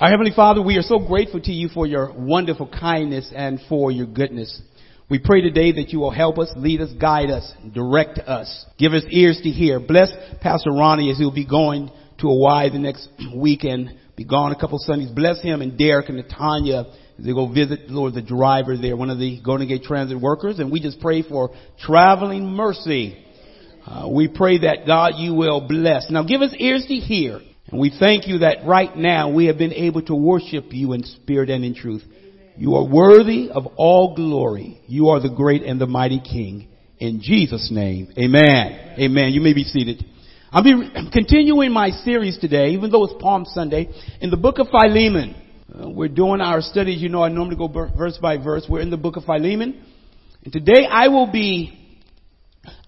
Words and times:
Our 0.00 0.08
Heavenly 0.08 0.32
Father, 0.34 0.62
we 0.62 0.78
are 0.78 0.82
so 0.82 0.98
grateful 0.98 1.42
to 1.42 1.52
you 1.52 1.68
for 1.68 1.86
your 1.86 2.10
wonderful 2.16 2.66
kindness 2.66 3.30
and 3.36 3.60
for 3.68 3.90
your 3.92 4.06
goodness. 4.06 4.62
We 5.10 5.18
pray 5.18 5.42
today 5.42 5.72
that 5.72 5.90
you 5.90 5.98
will 5.98 6.10
help 6.10 6.38
us, 6.38 6.50
lead 6.56 6.80
us, 6.80 6.90
guide 6.98 7.28
us, 7.28 7.52
direct 7.74 8.18
us, 8.18 8.64
give 8.78 8.94
us 8.94 9.02
ears 9.10 9.38
to 9.42 9.50
hear. 9.50 9.78
Bless 9.78 10.10
Pastor 10.40 10.70
Ronnie 10.70 11.10
as 11.10 11.18
he'll 11.18 11.30
be 11.30 11.44
going 11.44 11.88
to 11.88 12.28
Hawaii 12.28 12.70
the 12.70 12.78
next 12.78 13.10
weekend, 13.36 13.90
be 14.16 14.24
gone 14.24 14.52
a 14.52 14.58
couple 14.58 14.78
Sundays. 14.78 15.10
Bless 15.10 15.42
him 15.42 15.60
and 15.60 15.76
Derek 15.76 16.08
and 16.08 16.24
Tanya 16.30 16.86
as 17.18 17.24
they 17.26 17.34
go 17.34 17.52
visit, 17.52 17.90
Lord, 17.90 18.14
the 18.14 18.22
driver 18.22 18.78
there, 18.78 18.96
one 18.96 19.10
of 19.10 19.18
the 19.18 19.38
Golden 19.44 19.68
Gate 19.68 19.82
Transit 19.82 20.18
workers. 20.18 20.60
And 20.60 20.72
we 20.72 20.80
just 20.80 20.98
pray 21.00 21.20
for 21.22 21.50
traveling 21.78 22.46
mercy. 22.46 23.22
Uh, 23.84 24.08
we 24.10 24.28
pray 24.28 24.60
that 24.60 24.86
God 24.86 25.16
you 25.16 25.34
will 25.34 25.68
bless. 25.68 26.10
Now 26.10 26.22
give 26.22 26.40
us 26.40 26.54
ears 26.58 26.86
to 26.88 26.94
hear. 26.94 27.40
And 27.70 27.80
we 27.80 27.94
thank 27.98 28.26
you 28.26 28.38
that 28.38 28.66
right 28.66 28.94
now 28.96 29.30
we 29.30 29.46
have 29.46 29.58
been 29.58 29.72
able 29.72 30.02
to 30.02 30.14
worship 30.14 30.66
you 30.70 30.92
in 30.92 31.04
spirit 31.04 31.50
and 31.50 31.64
in 31.64 31.74
truth. 31.74 32.02
You 32.56 32.74
are 32.74 32.84
worthy 32.84 33.48
of 33.50 33.66
all 33.76 34.14
glory. 34.14 34.80
You 34.86 35.08
are 35.08 35.20
the 35.20 35.30
great 35.30 35.62
and 35.62 35.80
the 35.80 35.86
mighty 35.86 36.20
King. 36.20 36.68
In 36.98 37.20
Jesus' 37.22 37.70
name, 37.72 38.12
amen. 38.18 38.96
Amen. 38.98 39.32
You 39.32 39.40
may 39.40 39.54
be 39.54 39.64
seated. 39.64 40.04
I'll 40.52 40.62
be 40.62 40.74
continuing 41.12 41.72
my 41.72 41.90
series 41.90 42.38
today, 42.38 42.70
even 42.70 42.90
though 42.90 43.04
it's 43.04 43.14
Palm 43.22 43.46
Sunday, 43.46 43.88
in 44.20 44.30
the 44.30 44.36
book 44.36 44.58
of 44.58 44.68
Philemon. 44.68 45.34
Uh, 45.72 45.88
we're 45.88 46.08
doing 46.08 46.40
our 46.40 46.60
studies. 46.60 47.00
You 47.00 47.08
know, 47.08 47.22
I 47.22 47.28
normally 47.28 47.56
go 47.56 47.68
verse 47.68 48.18
by 48.20 48.36
verse. 48.36 48.66
We're 48.68 48.80
in 48.80 48.90
the 48.90 48.96
book 48.96 49.16
of 49.16 49.24
Philemon. 49.24 49.82
And 50.44 50.52
today 50.52 50.86
I 50.90 51.08
will 51.08 51.30
be, 51.30 52.00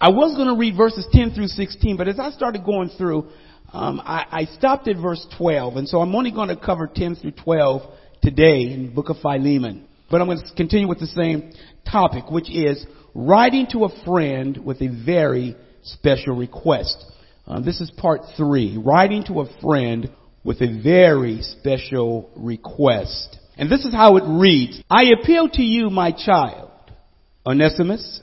I 0.00 0.08
was 0.10 0.36
going 0.36 0.48
to 0.48 0.58
read 0.58 0.76
verses 0.76 1.06
10 1.12 1.32
through 1.34 1.46
16, 1.46 1.96
but 1.96 2.08
as 2.08 2.18
I 2.18 2.30
started 2.32 2.64
going 2.64 2.90
through, 2.98 3.30
um, 3.72 4.00
I, 4.04 4.26
I 4.30 4.44
stopped 4.56 4.86
at 4.88 4.96
verse 4.96 5.26
12. 5.38 5.76
And 5.76 5.88
so 5.88 6.00
I'm 6.00 6.14
only 6.14 6.30
going 6.30 6.48
to 6.48 6.56
cover 6.56 6.90
10 6.92 7.16
through 7.16 7.32
12 7.32 7.82
today 8.22 8.72
in 8.72 8.86
the 8.86 8.92
book 8.92 9.08
of 9.08 9.16
Philemon. 9.20 9.86
But 10.10 10.20
I'm 10.20 10.26
going 10.26 10.38
to 10.38 10.54
continue 10.54 10.88
with 10.88 11.00
the 11.00 11.06
same 11.06 11.52
topic, 11.90 12.30
which 12.30 12.50
is 12.50 12.84
writing 13.14 13.66
to 13.72 13.84
a 13.84 14.04
friend 14.04 14.58
with 14.62 14.82
a 14.82 14.88
very 14.88 15.56
special 15.82 16.36
request. 16.36 17.02
Uh, 17.46 17.60
this 17.60 17.80
is 17.80 17.90
part 17.90 18.20
three, 18.36 18.76
writing 18.76 19.24
to 19.24 19.40
a 19.40 19.60
friend 19.60 20.10
with 20.44 20.60
a 20.60 20.82
very 20.82 21.40
special 21.42 22.30
request. 22.36 23.38
And 23.56 23.70
this 23.70 23.84
is 23.84 23.92
how 23.92 24.16
it 24.16 24.24
reads. 24.26 24.82
I 24.90 25.12
appeal 25.18 25.48
to 25.50 25.62
you, 25.62 25.90
my 25.90 26.12
child, 26.12 26.70
Onesimus, 27.46 28.20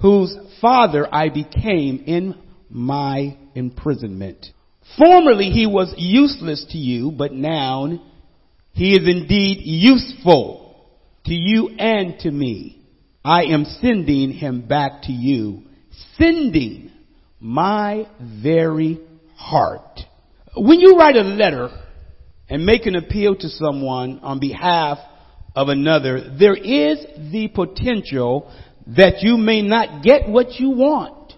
whose 0.00 0.36
father 0.60 1.12
I 1.12 1.28
became 1.28 2.04
in 2.06 2.36
my 2.70 3.36
imprisonment. 3.54 4.46
Formerly 4.98 5.50
he 5.50 5.66
was 5.66 5.94
useless 5.96 6.64
to 6.70 6.78
you, 6.78 7.10
but 7.10 7.32
now 7.32 7.98
he 8.72 8.94
is 8.94 9.08
indeed 9.08 9.58
useful 9.62 10.76
to 11.26 11.34
you 11.34 11.70
and 11.78 12.18
to 12.20 12.30
me. 12.30 12.80
I 13.24 13.44
am 13.44 13.64
sending 13.64 14.30
him 14.32 14.66
back 14.68 15.02
to 15.02 15.12
you, 15.12 15.62
sending 16.18 16.92
my 17.40 18.06
very 18.20 19.00
heart. 19.36 20.00
When 20.56 20.80
you 20.80 20.96
write 20.98 21.16
a 21.16 21.22
letter 21.22 21.70
and 22.48 22.66
make 22.66 22.86
an 22.86 22.94
appeal 22.94 23.34
to 23.36 23.48
someone 23.48 24.20
on 24.20 24.38
behalf 24.38 24.98
of 25.56 25.68
another, 25.68 26.36
there 26.38 26.54
is 26.54 27.04
the 27.32 27.48
potential 27.52 28.52
that 28.86 29.22
you 29.22 29.36
may 29.36 29.62
not 29.62 30.02
get 30.02 30.28
what 30.28 30.60
you 30.60 30.70
want. 30.70 31.32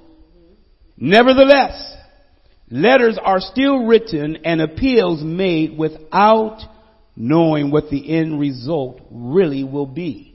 Nevertheless, 0.97 1.96
letters 2.71 3.19
are 3.23 3.41
still 3.41 3.87
written 3.87 4.39
and 4.45 4.61
appeals 4.61 5.23
made 5.23 5.77
without 5.77 6.61
knowing 7.17 7.71
what 7.71 7.91
the 7.91 8.19
end 8.19 8.39
result 8.39 9.01
really 9.11 9.65
will 9.65 9.87
be. 9.87 10.35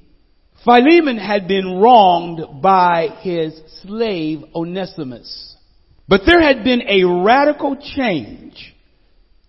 Philemon 0.64 1.18
had 1.18 1.48
been 1.48 1.80
wronged 1.80 2.62
by 2.62 3.08
his 3.22 3.60
slave 3.82 4.44
Onesimus. 4.54 5.56
But 6.08 6.22
there 6.26 6.42
had 6.42 6.64
been 6.64 6.84
a 6.88 7.04
radical 7.04 7.78
change 7.96 8.76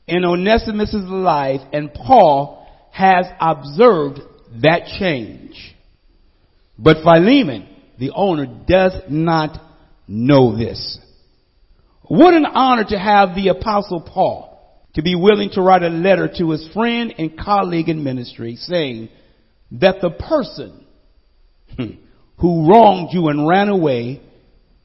in 0.06 0.24
Onesimus' 0.24 0.94
life 0.94 1.60
and 1.72 1.92
Paul 1.92 2.66
has 2.92 3.26
observed 3.40 4.20
that 4.62 4.86
change. 4.98 5.74
But 6.78 7.02
Philemon, 7.02 7.68
the 7.98 8.10
owner, 8.14 8.46
does 8.46 8.92
not 9.08 9.60
know 10.08 10.56
this. 10.56 10.98
What 12.12 12.34
an 12.34 12.44
honor 12.44 12.84
to 12.90 12.98
have 12.98 13.34
the 13.34 13.48
apostle 13.48 14.02
Paul 14.02 14.78
to 14.96 15.02
be 15.02 15.14
willing 15.14 15.48
to 15.54 15.62
write 15.62 15.82
a 15.82 15.88
letter 15.88 16.30
to 16.36 16.50
his 16.50 16.68
friend 16.74 17.14
and 17.16 17.38
colleague 17.38 17.88
in 17.88 18.04
ministry 18.04 18.56
saying 18.56 19.08
that 19.80 20.02
the 20.02 20.10
person 20.10 20.84
hmm, 21.74 21.92
who 22.36 22.68
wronged 22.68 23.14
you 23.14 23.28
and 23.28 23.48
ran 23.48 23.70
away 23.70 24.20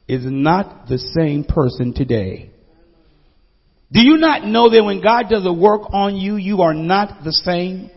is 0.08 0.22
not 0.24 0.88
the 0.88 0.96
same 0.96 1.44
person 1.44 1.92
today. 1.92 2.50
Do 3.92 4.00
you 4.00 4.16
not 4.16 4.46
know 4.46 4.70
that 4.70 4.82
when 4.82 5.02
God 5.02 5.24
does 5.28 5.44
a 5.44 5.52
work 5.52 5.82
on 5.92 6.16
you, 6.16 6.36
you 6.36 6.62
are 6.62 6.72
not 6.72 7.24
the 7.24 7.32
same? 7.34 7.90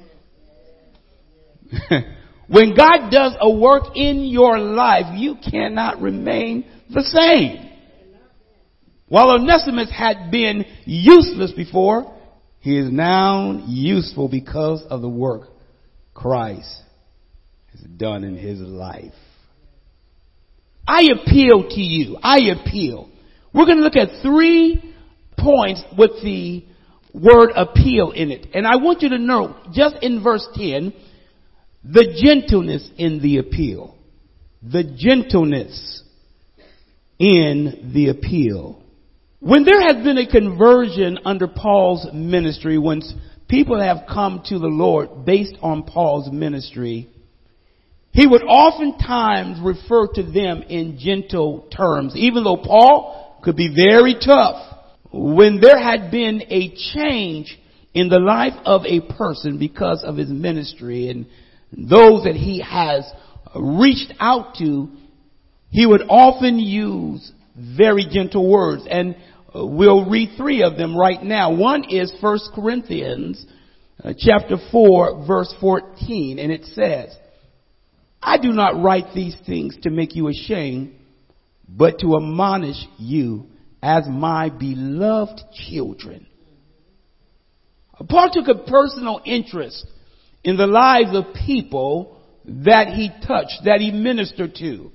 when 2.49 2.75
God 2.75 3.09
does 3.09 3.33
a 3.39 3.49
work 3.49 3.95
in 3.95 4.25
your 4.25 4.59
life, 4.59 5.17
you 5.17 5.37
cannot 5.49 6.01
remain 6.01 6.65
the 6.89 7.03
same. 7.03 7.70
While 9.11 9.31
Onesimus 9.31 9.91
had 9.91 10.31
been 10.31 10.63
useless 10.85 11.51
before, 11.51 12.17
he 12.61 12.77
is 12.77 12.89
now 12.89 13.61
useful 13.67 14.29
because 14.29 14.85
of 14.89 15.01
the 15.01 15.09
work 15.09 15.49
Christ 16.13 16.81
has 17.73 17.81
done 17.81 18.23
in 18.23 18.37
his 18.37 18.61
life. 18.61 19.11
I 20.87 21.09
appeal 21.11 21.67
to 21.71 21.81
you. 21.81 22.19
I 22.23 22.51
appeal. 22.51 23.09
We're 23.53 23.65
going 23.65 23.79
to 23.79 23.83
look 23.83 23.97
at 23.97 24.21
three 24.21 24.95
points 25.37 25.83
with 25.97 26.23
the 26.23 26.63
word 27.13 27.49
appeal 27.53 28.11
in 28.11 28.31
it. 28.31 28.47
And 28.53 28.65
I 28.65 28.77
want 28.77 29.01
you 29.01 29.09
to 29.09 29.17
know, 29.17 29.57
just 29.73 29.97
in 30.01 30.23
verse 30.23 30.47
10, 30.55 30.93
the 31.83 32.17
gentleness 32.23 32.89
in 32.97 33.21
the 33.21 33.39
appeal. 33.39 33.93
The 34.63 34.85
gentleness 34.85 36.01
in 37.19 37.91
the 37.93 38.07
appeal. 38.07 38.80
When 39.43 39.63
there 39.65 39.81
has 39.81 40.03
been 40.03 40.19
a 40.19 40.27
conversion 40.27 41.17
under 41.25 41.47
Paul's 41.47 42.07
ministry, 42.13 42.77
when 42.77 43.01
people 43.47 43.81
have 43.81 44.03
come 44.07 44.43
to 44.45 44.59
the 44.59 44.67
Lord 44.67 45.25
based 45.25 45.57
on 45.63 45.81
Paul's 45.81 46.31
ministry, 46.31 47.09
he 48.11 48.27
would 48.27 48.43
oftentimes 48.43 49.59
refer 49.59 50.05
to 50.13 50.21
them 50.21 50.61
in 50.69 50.99
gentle 50.99 51.67
terms, 51.75 52.15
even 52.15 52.43
though 52.43 52.57
Paul 52.57 53.39
could 53.43 53.55
be 53.55 53.73
very 53.75 54.13
tough. 54.23 54.77
When 55.11 55.59
there 55.59 55.79
had 55.79 56.11
been 56.11 56.43
a 56.47 56.75
change 56.93 57.59
in 57.95 58.09
the 58.09 58.19
life 58.19 58.53
of 58.63 58.85
a 58.85 59.01
person 59.01 59.57
because 59.57 60.03
of 60.03 60.17
his 60.17 60.29
ministry 60.29 61.09
and 61.09 61.25
those 61.71 62.25
that 62.25 62.35
he 62.35 62.59
has 62.61 63.11
reached 63.55 64.13
out 64.19 64.53
to, 64.59 64.87
he 65.71 65.87
would 65.87 66.03
often 66.07 66.59
use 66.59 67.31
very 67.55 68.05
gentle 68.09 68.47
words. 68.47 68.83
And 68.89 69.15
We'll 69.53 70.09
read 70.09 70.37
three 70.37 70.63
of 70.63 70.77
them 70.77 70.97
right 70.97 71.21
now. 71.21 71.53
One 71.53 71.83
is 71.89 72.13
1 72.21 72.39
Corinthians 72.55 73.45
uh, 74.03 74.13
chapter 74.17 74.55
4 74.71 75.25
verse 75.27 75.53
14 75.59 76.39
and 76.39 76.51
it 76.51 76.65
says, 76.65 77.15
I 78.21 78.37
do 78.37 78.49
not 78.49 78.81
write 78.81 79.13
these 79.13 79.35
things 79.45 79.75
to 79.81 79.89
make 79.89 80.15
you 80.15 80.27
ashamed, 80.27 80.93
but 81.67 81.99
to 81.99 82.15
admonish 82.15 82.77
you 82.97 83.47
as 83.81 84.07
my 84.07 84.49
beloved 84.49 85.41
children. 85.53 86.27
Paul 88.07 88.29
took 88.31 88.47
a 88.47 88.63
personal 88.63 89.21
interest 89.25 89.85
in 90.43 90.57
the 90.57 90.67
lives 90.67 91.09
of 91.13 91.33
people 91.45 92.19
that 92.45 92.89
he 92.89 93.09
touched, 93.27 93.61
that 93.65 93.79
he 93.79 93.91
ministered 93.91 94.55
to. 94.55 94.91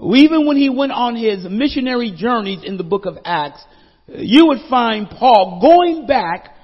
Even 0.00 0.46
when 0.46 0.56
he 0.56 0.70
went 0.70 0.92
on 0.92 1.16
his 1.16 1.46
missionary 1.48 2.12
journeys 2.16 2.62
in 2.64 2.76
the 2.76 2.84
book 2.84 3.06
of 3.06 3.18
Acts, 3.24 3.62
you 4.08 4.46
would 4.46 4.60
find 4.70 5.08
Paul 5.08 5.60
going 5.60 6.06
back 6.06 6.54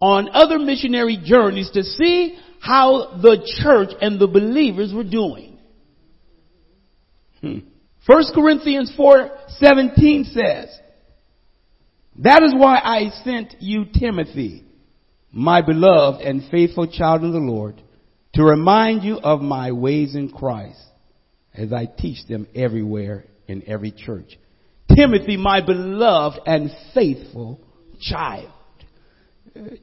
on 0.00 0.28
other 0.32 0.58
missionary 0.58 1.18
journeys 1.22 1.70
to 1.70 1.82
see 1.82 2.38
how 2.60 3.18
the 3.22 3.38
church 3.62 3.90
and 4.00 4.20
the 4.20 4.26
believers 4.26 4.92
were 4.92 5.04
doing. 5.04 5.58
Hmm. 7.40 7.58
1 8.06 8.24
Corinthians 8.34 8.92
4:17 8.96 10.24
says, 10.24 10.68
"That 12.16 12.42
is 12.42 12.54
why 12.54 12.80
I 12.82 13.10
sent 13.22 13.56
you 13.60 13.84
Timothy, 13.84 14.64
my 15.30 15.60
beloved 15.60 16.22
and 16.22 16.44
faithful 16.44 16.86
child 16.86 17.22
in 17.22 17.32
the 17.32 17.38
Lord, 17.38 17.80
to 18.34 18.42
remind 18.42 19.04
you 19.04 19.18
of 19.18 19.40
my 19.40 19.72
ways 19.72 20.14
in 20.14 20.30
Christ 20.30 20.82
as 21.54 21.72
I 21.72 21.86
teach 21.86 22.26
them 22.26 22.48
everywhere 22.54 23.24
in 23.46 23.62
every 23.66 23.92
church." 23.92 24.38
Timothy, 24.94 25.36
my 25.36 25.64
beloved 25.64 26.40
and 26.46 26.70
faithful 26.94 27.60
child. 28.00 28.50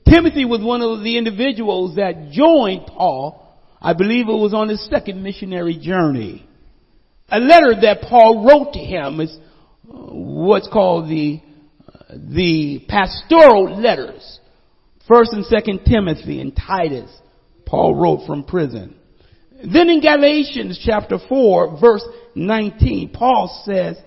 Timothy 0.08 0.46
was 0.46 0.62
one 0.62 0.82
of 0.82 1.04
the 1.04 1.18
individuals 1.18 1.96
that 1.96 2.32
joined 2.32 2.88
Paul. 2.88 3.42
I 3.82 3.94
believe 3.94 4.30
it 4.30 4.34
was 4.34 4.54
on 4.54 4.70
his 4.70 4.86
second 4.90 5.22
missionary 5.22 5.78
journey. 5.78 6.48
A 7.30 7.40
letter 7.40 7.74
that 7.82 8.02
Paul 8.02 8.46
wrote 8.46 8.74
to 8.74 8.80
him 8.80 9.20
is 9.20 9.36
uh, 9.36 9.94
what's 9.94 10.68
called 10.68 11.10
the 11.10 11.42
the 12.10 12.86
pastoral 12.88 13.82
letters. 13.82 14.40
First 15.08 15.34
and 15.34 15.46
second 15.46 15.82
Timothy 15.86 16.40
and 16.40 16.56
Titus, 16.56 17.12
Paul 17.66 17.96
wrote 17.96 18.26
from 18.26 18.44
prison. 18.44 18.96
Then 19.52 19.90
in 19.90 20.02
Galatians 20.02 20.82
chapter 20.84 21.18
4 21.30 21.80
verse 21.80 22.04
19, 22.36 23.10
Paul 23.10 23.64
says, 23.66 23.98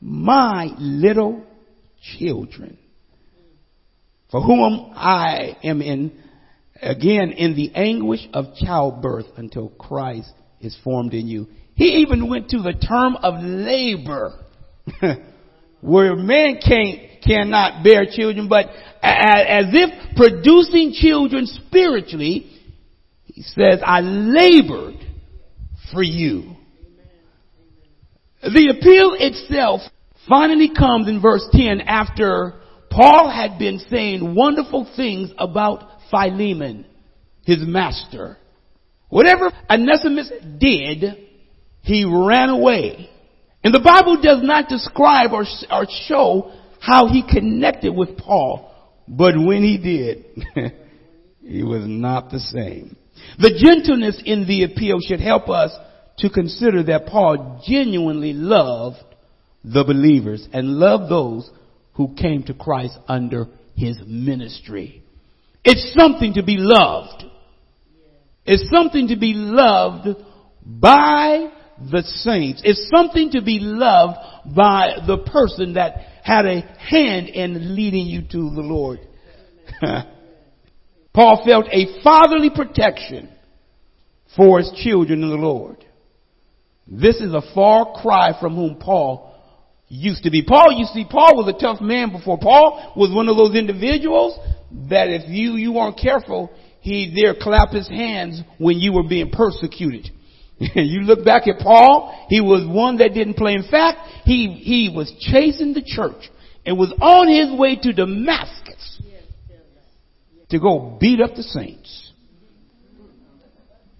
my 0.00 0.70
little 0.78 1.44
children, 2.18 2.78
for 4.30 4.40
whom 4.40 4.92
I 4.94 5.56
am 5.62 5.82
in, 5.82 6.12
again, 6.80 7.32
in 7.32 7.54
the 7.54 7.72
anguish 7.74 8.26
of 8.32 8.54
childbirth 8.54 9.26
until 9.36 9.68
Christ 9.68 10.32
is 10.60 10.76
formed 10.82 11.14
in 11.14 11.26
you. 11.26 11.48
He 11.74 12.02
even 12.02 12.28
went 12.28 12.50
to 12.50 12.58
the 12.58 12.72
term 12.72 13.16
of 13.16 13.42
labor, 13.42 14.38
where 15.80 16.16
man 16.16 16.60
can't, 16.66 17.22
cannot 17.22 17.82
bear 17.82 18.06
children, 18.10 18.48
but 18.48 18.66
as 19.02 19.66
if 19.72 20.16
producing 20.16 20.92
children 20.92 21.46
spiritually, 21.46 22.50
he 23.24 23.42
says, 23.42 23.80
I 23.84 24.00
labored 24.00 24.96
for 25.92 26.02
you. 26.02 26.56
The 28.42 28.74
appeal 28.78 29.16
itself 29.18 29.82
finally 30.28 30.70
comes 30.76 31.08
in 31.08 31.20
verse 31.20 31.46
10 31.52 31.82
after 31.82 32.60
Paul 32.90 33.30
had 33.30 33.58
been 33.58 33.78
saying 33.90 34.34
wonderful 34.34 34.90
things 34.96 35.30
about 35.38 35.84
Philemon, 36.10 36.86
his 37.44 37.58
master. 37.60 38.38
Whatever 39.08 39.52
Onesimus 39.68 40.30
did, 40.58 41.04
he 41.82 42.04
ran 42.04 42.48
away. 42.48 43.10
And 43.62 43.74
the 43.74 43.80
Bible 43.80 44.20
does 44.22 44.42
not 44.42 44.68
describe 44.68 45.32
or, 45.32 45.44
or 45.70 45.86
show 46.06 46.52
how 46.80 47.08
he 47.08 47.22
connected 47.22 47.94
with 47.94 48.16
Paul, 48.16 48.74
but 49.06 49.34
when 49.36 49.62
he 49.62 49.76
did, 49.76 50.24
he 51.42 51.62
was 51.62 51.82
not 51.86 52.30
the 52.30 52.38
same. 52.38 52.96
The 53.38 53.52
gentleness 53.60 54.20
in 54.24 54.46
the 54.46 54.64
appeal 54.64 54.98
should 55.00 55.20
help 55.20 55.50
us 55.50 55.72
to 56.20 56.30
consider 56.30 56.82
that 56.84 57.06
Paul 57.06 57.62
genuinely 57.66 58.32
loved 58.32 58.98
the 59.64 59.84
believers 59.84 60.46
and 60.52 60.78
loved 60.78 61.10
those 61.10 61.50
who 61.94 62.14
came 62.14 62.44
to 62.44 62.54
Christ 62.54 62.96
under 63.08 63.46
his 63.76 63.98
ministry. 64.06 65.02
It's 65.64 65.94
something 65.98 66.34
to 66.34 66.42
be 66.42 66.56
loved. 66.58 67.24
It's 68.46 68.70
something 68.70 69.08
to 69.08 69.16
be 69.16 69.34
loved 69.34 70.08
by 70.64 71.50
the 71.78 72.02
saints. 72.02 72.62
It's 72.64 72.90
something 72.94 73.30
to 73.32 73.42
be 73.42 73.58
loved 73.60 74.18
by 74.54 74.96
the 75.06 75.18
person 75.18 75.74
that 75.74 75.94
had 76.22 76.46
a 76.46 76.60
hand 76.78 77.28
in 77.28 77.74
leading 77.74 78.06
you 78.06 78.22
to 78.22 78.54
the 78.54 78.62
Lord. 78.62 79.00
Paul 81.12 81.42
felt 81.44 81.66
a 81.70 82.02
fatherly 82.02 82.50
protection 82.50 83.30
for 84.36 84.58
his 84.58 84.70
children 84.82 85.22
in 85.22 85.28
the 85.30 85.36
Lord. 85.36 85.84
This 86.90 87.20
is 87.20 87.32
a 87.32 87.42
far 87.54 87.92
cry 87.94 88.38
from 88.40 88.56
whom 88.56 88.76
Paul 88.76 89.32
used 89.88 90.24
to 90.24 90.30
be. 90.30 90.42
Paul, 90.42 90.72
you 90.72 90.86
see, 90.86 91.04
Paul 91.08 91.36
was 91.36 91.54
a 91.54 91.58
tough 91.58 91.80
man 91.80 92.10
before. 92.10 92.38
Paul 92.38 92.94
was 92.96 93.14
one 93.14 93.28
of 93.28 93.36
those 93.36 93.56
individuals 93.56 94.38
that 94.88 95.08
if 95.08 95.28
you, 95.28 95.52
you 95.52 95.72
weren't 95.72 95.98
careful, 95.98 96.50
he 96.80 97.12
there 97.14 97.34
clap 97.40 97.70
his 97.70 97.88
hands 97.88 98.42
when 98.58 98.78
you 98.78 98.92
were 98.92 99.04
being 99.08 99.30
persecuted. 99.30 100.10
you 100.58 101.02
look 101.02 101.24
back 101.24 101.46
at 101.46 101.60
Paul, 101.60 102.26
he 102.28 102.40
was 102.40 102.66
one 102.66 102.98
that 102.98 103.14
didn't 103.14 103.34
play. 103.34 103.54
In 103.54 103.68
fact, 103.70 103.98
he, 104.24 104.48
he 104.48 104.92
was 104.94 105.12
chasing 105.20 105.74
the 105.74 105.82
church 105.84 106.28
and 106.66 106.76
was 106.76 106.92
on 107.00 107.28
his 107.28 107.58
way 107.58 107.76
to 107.76 107.92
Damascus 107.92 109.00
to 110.50 110.58
go 110.58 110.98
beat 111.00 111.20
up 111.20 111.34
the 111.36 111.42
saints. 111.44 112.12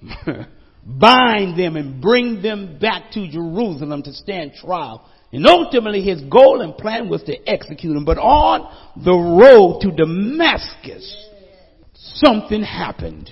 Bind 0.98 1.58
them 1.58 1.76
and 1.76 2.00
bring 2.00 2.42
them 2.42 2.78
back 2.78 3.10
to 3.12 3.28
Jerusalem 3.28 4.02
to 4.02 4.12
stand 4.12 4.54
trial. 4.54 5.08
And 5.32 5.46
ultimately 5.46 6.02
his 6.02 6.22
goal 6.22 6.60
and 6.60 6.76
plan 6.76 7.08
was 7.08 7.22
to 7.24 7.48
execute 7.48 7.96
him. 7.96 8.04
But 8.04 8.18
on 8.18 8.68
the 8.96 9.12
road 9.12 9.80
to 9.82 9.90
Damascus, 9.92 11.26
something 11.94 12.62
happened. 12.62 13.30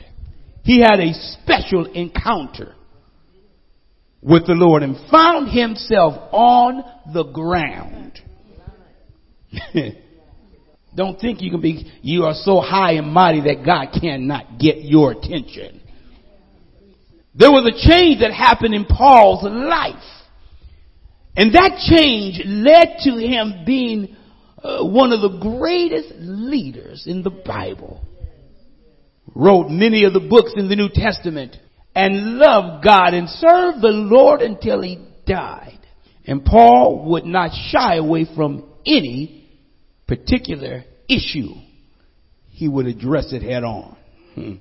He 0.62 0.80
had 0.80 1.00
a 1.00 1.12
special 1.14 1.86
encounter 1.86 2.74
with 4.20 4.46
the 4.46 4.52
Lord 4.52 4.82
and 4.82 4.96
found 5.10 5.48
himself 5.48 6.14
on 6.32 6.84
the 7.12 7.24
ground. 7.24 8.20
Don't 10.94 11.20
think 11.20 11.40
you 11.40 11.50
can 11.50 11.60
be, 11.60 11.90
you 12.02 12.24
are 12.24 12.34
so 12.34 12.60
high 12.60 12.92
and 12.92 13.12
mighty 13.12 13.40
that 13.42 13.64
God 13.64 13.98
cannot 14.00 14.58
get 14.58 14.78
your 14.82 15.12
attention. 15.12 15.77
There 17.38 17.52
was 17.52 17.66
a 17.66 17.88
change 17.88 18.20
that 18.20 18.32
happened 18.32 18.74
in 18.74 18.84
Paul's 18.84 19.44
life. 19.44 20.02
And 21.36 21.54
that 21.54 21.78
change 21.88 22.42
led 22.44 22.96
to 23.04 23.16
him 23.16 23.64
being 23.64 24.16
uh, 24.60 24.84
one 24.84 25.12
of 25.12 25.20
the 25.20 25.38
greatest 25.38 26.14
leaders 26.18 27.04
in 27.06 27.22
the 27.22 27.30
Bible. 27.30 28.04
Wrote 29.36 29.68
many 29.68 30.02
of 30.02 30.14
the 30.14 30.20
books 30.20 30.52
in 30.56 30.68
the 30.68 30.74
New 30.74 30.88
Testament 30.92 31.56
and 31.94 32.38
loved 32.38 32.84
God 32.84 33.14
and 33.14 33.28
served 33.28 33.82
the 33.82 33.92
Lord 33.92 34.40
until 34.40 34.82
he 34.82 34.98
died. 35.24 35.78
And 36.26 36.44
Paul 36.44 37.08
would 37.10 37.24
not 37.24 37.52
shy 37.70 37.96
away 37.96 38.26
from 38.34 38.68
any 38.84 39.48
particular 40.08 40.82
issue. 41.08 41.54
He 42.48 42.66
would 42.66 42.86
address 42.86 43.32
it 43.32 43.42
head 43.42 43.62
on. 43.62 43.96
Hmm. 44.34 44.54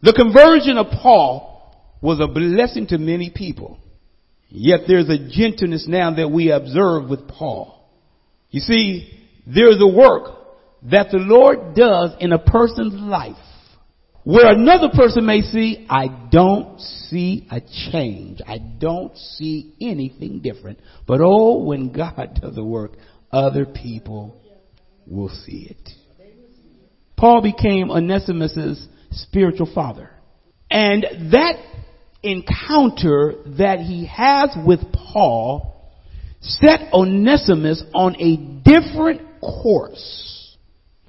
The 0.00 0.14
conversion 0.14 0.78
of 0.78 0.86
Paul 1.02 1.53
was 2.04 2.20
a 2.20 2.26
blessing 2.26 2.86
to 2.86 2.98
many 2.98 3.32
people. 3.34 3.78
Yet 4.50 4.80
there's 4.86 5.08
a 5.08 5.16
gentleness 5.16 5.86
now 5.88 6.14
that 6.16 6.30
we 6.30 6.50
observe 6.50 7.08
with 7.08 7.26
Paul. 7.26 7.82
You 8.50 8.60
see, 8.60 9.08
there's 9.46 9.80
a 9.80 9.88
work 9.88 10.36
that 10.90 11.10
the 11.10 11.16
Lord 11.16 11.74
does 11.74 12.10
in 12.20 12.32
a 12.32 12.38
person's 12.38 12.92
life 12.92 13.38
where 14.22 14.52
another 14.52 14.88
person 14.94 15.24
may 15.24 15.40
see, 15.40 15.86
I 15.88 16.28
don't 16.30 16.78
see 16.78 17.48
a 17.50 17.62
change. 17.90 18.42
I 18.46 18.58
don't 18.58 19.16
see 19.16 19.74
anything 19.80 20.40
different. 20.40 20.80
But 21.06 21.20
oh, 21.22 21.62
when 21.62 21.90
God 21.90 22.38
does 22.38 22.54
the 22.54 22.64
work, 22.64 22.92
other 23.32 23.64
people 23.64 24.42
will 25.06 25.30
see 25.30 25.68
it. 25.70 25.90
Paul 27.16 27.40
became 27.40 27.90
Onesimus' 27.90 28.86
spiritual 29.10 29.70
father. 29.74 30.10
And 30.70 31.32
that 31.32 31.56
encounter 32.24 33.34
that 33.58 33.80
he 33.80 34.06
has 34.06 34.50
with 34.66 34.80
Paul 34.92 35.70
set 36.40 36.92
Onesimus 36.92 37.82
on 37.94 38.16
a 38.20 38.36
different 38.62 39.40
course. 39.40 40.56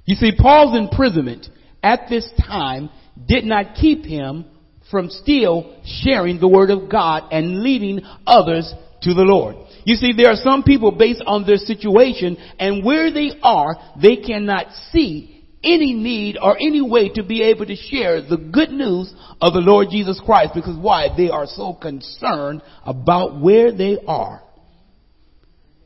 You 0.04 0.14
see, 0.14 0.32
Paul's 0.38 0.76
imprisonment 0.76 1.48
at 1.82 2.08
this 2.08 2.28
time 2.46 2.90
did 3.26 3.44
not 3.44 3.74
keep 3.74 4.04
him 4.04 4.46
from 4.90 5.10
still 5.10 5.76
sharing 5.84 6.38
the 6.38 6.48
word 6.48 6.70
of 6.70 6.88
God 6.90 7.24
and 7.32 7.62
leading 7.62 8.00
others 8.26 8.72
to 9.02 9.14
the 9.14 9.22
Lord. 9.22 9.56
You 9.84 9.96
see, 9.96 10.12
there 10.16 10.30
are 10.30 10.36
some 10.36 10.62
people 10.62 10.92
based 10.92 11.22
on 11.26 11.46
their 11.46 11.56
situation 11.56 12.36
and 12.58 12.84
where 12.84 13.12
they 13.12 13.32
are, 13.42 13.76
they 14.00 14.16
cannot 14.16 14.66
see 14.90 15.35
any 15.66 15.92
need 15.92 16.38
or 16.40 16.56
any 16.56 16.80
way 16.80 17.10
to 17.10 17.22
be 17.24 17.42
able 17.42 17.66
to 17.66 17.76
share 17.76 18.22
the 18.22 18.36
good 18.36 18.70
news 18.70 19.12
of 19.40 19.52
the 19.52 19.60
Lord 19.60 19.88
Jesus 19.90 20.20
Christ 20.24 20.52
because 20.54 20.78
why? 20.78 21.08
They 21.16 21.28
are 21.28 21.46
so 21.46 21.74
concerned 21.74 22.62
about 22.84 23.40
where 23.40 23.72
they 23.72 23.98
are. 24.06 24.42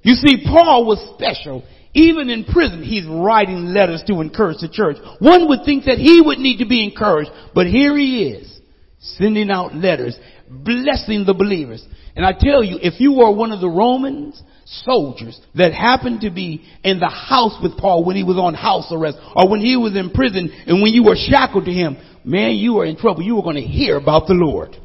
You 0.02 0.14
see, 0.14 0.44
Paul 0.46 0.86
was 0.86 1.14
special 1.16 1.64
even 1.92 2.30
in 2.30 2.44
prison, 2.44 2.82
he's 2.82 3.06
writing 3.06 3.66
letters 3.74 4.02
to 4.06 4.20
encourage 4.20 4.58
the 4.60 4.68
church. 4.68 4.96
One 5.18 5.48
would 5.48 5.64
think 5.64 5.84
that 5.84 5.98
he 5.98 6.20
would 6.20 6.38
need 6.38 6.58
to 6.58 6.66
be 6.66 6.84
encouraged, 6.84 7.30
but 7.54 7.66
here 7.66 7.96
he 7.96 8.28
is, 8.28 8.60
sending 9.00 9.50
out 9.50 9.74
letters, 9.74 10.16
blessing 10.48 11.24
the 11.26 11.34
believers. 11.34 11.84
And 12.14 12.24
I 12.24 12.32
tell 12.32 12.62
you, 12.62 12.78
if 12.80 13.00
you 13.00 13.12
were 13.12 13.32
one 13.32 13.50
of 13.50 13.60
the 13.60 13.68
Romans 13.68 14.40
soldiers 14.64 15.40
that 15.54 15.72
happened 15.72 16.22
to 16.22 16.30
be 16.30 16.64
in 16.84 17.00
the 17.00 17.08
house 17.08 17.56
with 17.62 17.76
Paul 17.78 18.04
when 18.04 18.16
he 18.16 18.24
was 18.24 18.36
on 18.36 18.54
house 18.54 18.88
arrest, 18.90 19.18
or 19.34 19.50
when 19.50 19.60
he 19.60 19.76
was 19.76 19.96
in 19.96 20.10
prison, 20.10 20.50
and 20.66 20.82
when 20.82 20.92
you 20.92 21.04
were 21.04 21.16
shackled 21.16 21.64
to 21.64 21.72
him, 21.72 21.96
man, 22.24 22.54
you 22.54 22.74
were 22.74 22.84
in 22.84 22.96
trouble. 22.96 23.22
You 23.22 23.36
were 23.36 23.42
going 23.42 23.56
to 23.56 23.62
hear 23.62 23.96
about 23.96 24.26
the 24.26 24.34
Lord. 24.34 24.76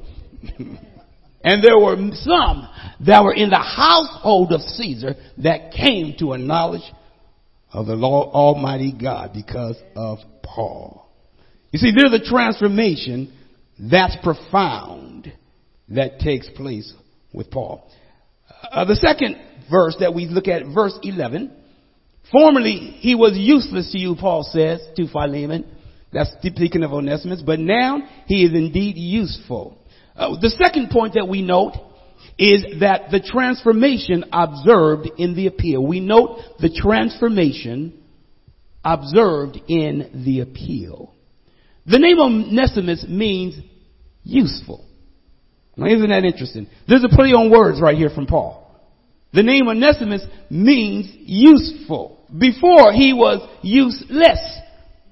And 1.46 1.64
there 1.64 1.78
were 1.78 1.96
some 2.14 2.68
that 3.06 3.24
were 3.24 3.34
in 3.34 3.52
the 3.52 3.60
household 3.60 4.52
of 4.52 4.62
Caesar 4.62 5.14
that 5.44 5.72
came 5.72 6.16
to 6.18 6.34
a 6.34 6.40
knowledge 6.40 6.82
of 7.72 7.86
the 7.86 7.96
Lord 7.96 8.30
Almighty 8.30 8.92
God 8.92 9.30
because 9.32 9.78
of 9.96 10.18
Paul. 10.42 11.08
You 11.70 11.78
see, 11.78 11.92
there's 11.96 12.20
a 12.20 12.26
transformation 12.28 13.32
that's 13.80 14.18
profound 14.24 15.32
that 15.90 16.18
takes 16.20 16.50
place 16.50 16.92
with 17.32 17.52
Paul. 17.52 17.92
Uh, 18.72 18.86
the 18.86 18.96
second 18.96 19.36
verse 19.70 19.96
that 20.00 20.14
we 20.14 20.26
look 20.26 20.48
at, 20.48 20.64
verse 20.74 20.98
11. 21.02 21.52
Formerly, 22.32 22.98
he 23.00 23.16
was 23.16 23.34
useless 23.36 23.92
to 23.92 23.98
you, 23.98 24.16
Paul 24.16 24.44
says 24.44 24.82
to 24.96 25.08
Philemon. 25.08 25.66
That's 26.12 26.34
speaking 26.42 26.84
of 26.84 26.94
Onesimus, 26.94 27.44
but 27.46 27.60
now 27.60 28.00
he 28.28 28.46
is 28.46 28.54
indeed 28.54 28.96
useful. 28.98 29.78
Uh, 30.16 30.40
the 30.40 30.50
second 30.50 30.90
point 30.90 31.16
that 31.16 31.28
we 31.28 31.42
note 31.42 31.74
is 32.40 32.80
that 32.80 33.12
the 33.12 33.20
transformation 33.20 34.26
observed 34.32 35.10
in 35.18 35.36
the 35.36 35.48
appeal. 35.48 35.86
We 35.86 36.00
note 36.00 36.40
the 36.60 36.70
transformation 36.70 38.02
observed 38.84 39.60
in 39.68 40.24
the 40.26 40.42
appeal. 40.42 41.14
The 41.86 42.00
name 42.00 42.20
Onesimus 42.20 43.06
means 43.08 43.56
useful. 44.24 44.86
Now 45.78 45.88
isn't 45.88 46.10
that 46.10 46.24
interesting? 46.24 46.68
There's 46.88 47.04
a 47.04 47.10
play 47.10 47.30
on 47.30 47.52
words 47.52 47.82
right 47.82 47.98
here 47.98 48.10
from 48.10 48.26
Paul. 48.26 48.65
The 49.36 49.44
name 49.44 49.68
Onesimus 49.68 50.26
means 50.50 51.10
useful. 51.14 52.26
Before 52.36 52.94
he 52.94 53.12
was 53.12 53.48
useless 53.62 54.40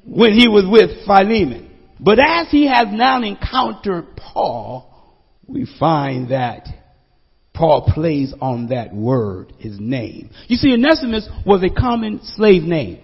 when 0.05 0.33
he 0.33 0.47
was 0.47 0.65
with 0.65 1.05
Philemon. 1.05 1.71
But 1.99 2.19
as 2.19 2.49
he 2.49 2.67
has 2.67 2.87
now 2.89 3.21
encountered 3.21 4.15
Paul, 4.15 4.89
we 5.45 5.67
find 5.77 6.31
that 6.31 6.67
Paul 7.53 7.91
plays 7.93 8.33
on 8.41 8.67
that 8.67 8.93
word, 8.93 9.53
his 9.59 9.79
name. 9.79 10.31
You 10.47 10.55
see, 10.55 10.73
Onesimus 10.73 11.27
was 11.45 11.61
a 11.61 11.69
common 11.69 12.21
slave 12.23 12.63
name. 12.63 12.99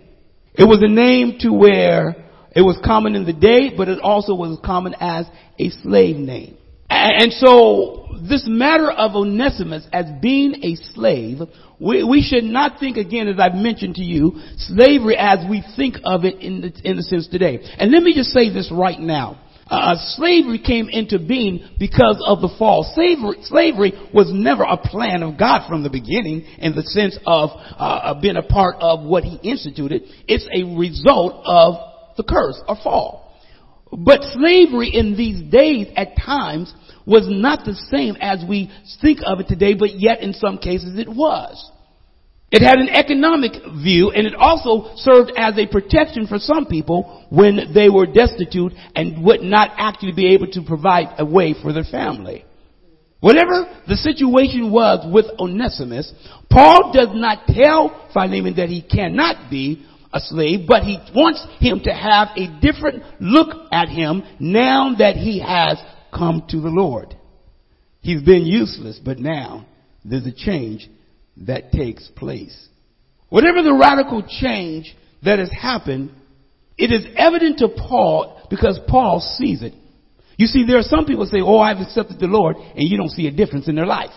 It 0.53 0.63
was 0.63 0.81
a 0.81 0.88
name 0.88 1.38
to 1.41 1.51
where 1.51 2.25
it 2.55 2.61
was 2.61 2.79
common 2.83 3.15
in 3.15 3.25
the 3.25 3.33
day, 3.33 3.71
but 3.75 3.89
it 3.89 3.99
also 3.99 4.33
was 4.35 4.57
common 4.65 4.95
as 4.99 5.25
a 5.59 5.69
slave 5.69 6.15
name. 6.15 6.57
And 6.89 7.31
so 7.34 8.08
this 8.27 8.46
matter 8.48 8.91
of 8.91 9.15
Onesimus 9.15 9.88
as 9.93 10.05
being 10.22 10.63
a 10.63 10.75
slave, 10.93 11.39
we, 11.79 12.03
we, 12.03 12.22
should 12.22 12.43
not 12.43 12.79
think 12.79 12.98
again, 12.98 13.27
as 13.27 13.39
I've 13.39 13.55
mentioned 13.55 13.96
to 13.96 14.03
you, 14.03 14.39
slavery 14.58 15.15
as 15.17 15.39
we 15.50 15.63
think 15.75 15.98
of 16.03 16.25
it 16.25 16.39
in 16.39 16.62
the, 16.62 16.74
in 16.84 16.98
the 16.98 17.03
sense 17.03 17.27
today. 17.27 17.60
And 17.77 17.91
let 17.91 18.03
me 18.03 18.13
just 18.13 18.31
say 18.31 18.51
this 18.51 18.72
right 18.72 19.00
now. 19.00 19.39
Uh, 19.69 19.93
slavery 20.15 20.58
came 20.58 20.89
into 20.89 21.19
being 21.19 21.63
because 21.77 22.22
of 22.25 22.41
the 22.41 22.50
fall. 22.58 22.91
Slavery, 22.96 23.38
slavery 23.43 23.93
was 24.12 24.31
never 24.34 24.63
a 24.63 24.77
plan 24.77 25.22
of 25.22 25.38
God 25.38 25.67
from 25.69 25.84
the 25.84 25.91
beginning 25.91 26.43
in 26.58 26.74
the 26.75 26.81
sense 26.81 27.17
of 27.27 27.51
uh, 27.53 28.19
being 28.19 28.36
a 28.36 28.41
part 28.41 28.77
of 28.79 29.05
what 29.05 29.24
He 29.24 29.38
instituted. 29.48 30.03
It's 30.27 30.48
a 30.51 30.75
result 30.75 31.43
of 31.46 31.75
the 32.17 32.24
curse 32.24 32.60
or 32.67 32.77
fall. 32.84 33.28
But 33.91 34.24
slavery 34.34 34.89
in 34.93 35.17
these 35.17 35.41
days 35.51 35.88
at 35.96 36.17
times 36.17 36.74
was 37.05 37.27
not 37.27 37.65
the 37.65 37.75
same 37.89 38.15
as 38.22 38.43
we 38.48 38.72
think 39.01 39.19
of 39.25 39.39
it 39.39 39.48
today, 39.48 39.74
but 39.74 40.00
yet 40.00 40.22
in 40.22 40.34
some 40.34 40.58
cases 40.58 40.98
it 40.98 41.10
was. 41.10 41.72
It 42.51 42.63
had 42.63 42.79
an 42.79 42.89
economic 42.89 43.51
view 43.84 44.10
and 44.10 44.25
it 44.25 44.34
also 44.34 44.96
served 44.96 45.31
as 45.38 45.58
a 45.58 45.67
protection 45.67 46.25
for 46.25 46.39
some 46.39 46.65
people 46.65 47.25
when 47.29 47.74
they 47.74 47.89
were 47.89 48.08
destitute 48.08 48.74
and 48.96 49.24
would 49.24 49.41
not 49.41 49.72
actually 49.77 50.13
be 50.13 50.34
able 50.34 50.48
to 50.51 50.63
provide 50.63 51.15
a 51.19 51.25
way 51.25 51.53
for 51.60 51.74
their 51.74 51.84
family. 51.84 52.46
Whatever 53.19 53.69
the 53.88 53.98
situation 53.98 54.72
was 54.72 55.05
with 55.12 55.25
Onesimus, 55.39 56.12
Paul 56.50 56.91
does 56.93 57.10
not 57.12 57.46
tell 57.48 58.10
Philemon 58.13 58.55
that 58.55 58.69
he 58.69 58.81
cannot 58.81 59.51
be 59.51 59.86
a 60.12 60.20
slave, 60.20 60.62
but 60.68 60.84
he 60.84 60.98
wants 61.13 61.46
him 61.60 61.82
to 61.84 61.92
have 61.92 62.30
a 62.36 62.60
different 62.62 63.04
look 63.20 63.50
at 63.72 63.89
him 63.89 64.24
now 64.39 64.96
that 64.98 65.16
he 65.16 65.39
has 65.39 65.80
come 66.13 66.44
to 66.50 66.60
the 66.60 66.70
Lord. 66.70 67.16
He's 68.01 68.22
been 68.22 68.46
useless, 68.46 69.00
but 69.04 69.20
now 69.20 69.68
there's 70.04 70.25
a 70.25 70.32
change 70.32 70.89
that 71.46 71.72
takes 71.72 72.08
place. 72.16 72.68
Whatever 73.30 73.62
the 73.62 73.74
radical 73.74 74.24
change 74.28 74.96
that 75.24 75.39
has 75.39 75.51
happened, 75.51 76.12
it 76.78 76.92
is 76.92 77.06
evident 77.16 77.60
to 77.60 77.70
Paul 77.70 78.48
because 78.50 78.80
Paul 78.88 79.20
sees 79.38 79.62
it. 79.62 79.74
You 80.38 80.48
see, 80.48 80.66
there 80.66 80.80
are 80.80 80.84
some 80.84 81.06
people 81.06 81.25
say, 81.25 81.42
oh, 81.42 81.60
I've 81.60 81.82
accepted 81.82 82.20
the 82.20 82.28
Lord, 82.28 82.56
and 82.56 82.88
you 82.88 82.98
don't 82.98 83.12
see 83.12 83.28
a 83.28 83.32
difference 83.32 83.68
in 83.68 83.75
their 83.75 83.86
life. 83.86 84.13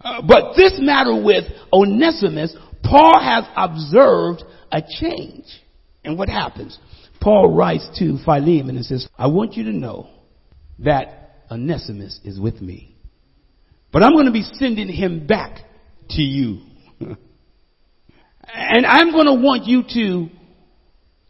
Uh, 0.00 0.22
but 0.26 0.56
this 0.56 0.78
matter 0.80 1.22
with 1.22 1.44
Onesimus, 1.72 2.56
Paul 2.82 3.20
has 3.20 3.44
observed 3.54 4.42
a 4.72 4.82
change. 4.82 5.44
And 6.04 6.18
what 6.18 6.28
happens? 6.28 6.78
Paul 7.20 7.54
writes 7.54 7.88
to 8.00 8.18
Philemon 8.24 8.76
and 8.76 8.84
says, 8.84 9.06
I 9.16 9.28
want 9.28 9.54
you 9.54 9.64
to 9.64 9.72
know 9.72 10.08
that 10.80 11.44
Onesimus 11.50 12.18
is 12.24 12.40
with 12.40 12.60
me. 12.60 12.96
But 13.92 14.02
I'm 14.02 14.14
going 14.14 14.26
to 14.26 14.32
be 14.32 14.42
sending 14.54 14.88
him 14.88 15.26
back 15.26 15.58
to 16.10 16.22
you. 16.22 16.62
and 17.00 18.86
I'm 18.86 19.12
going 19.12 19.26
to 19.26 19.34
want 19.34 19.66
you 19.66 19.82
to 19.94 20.28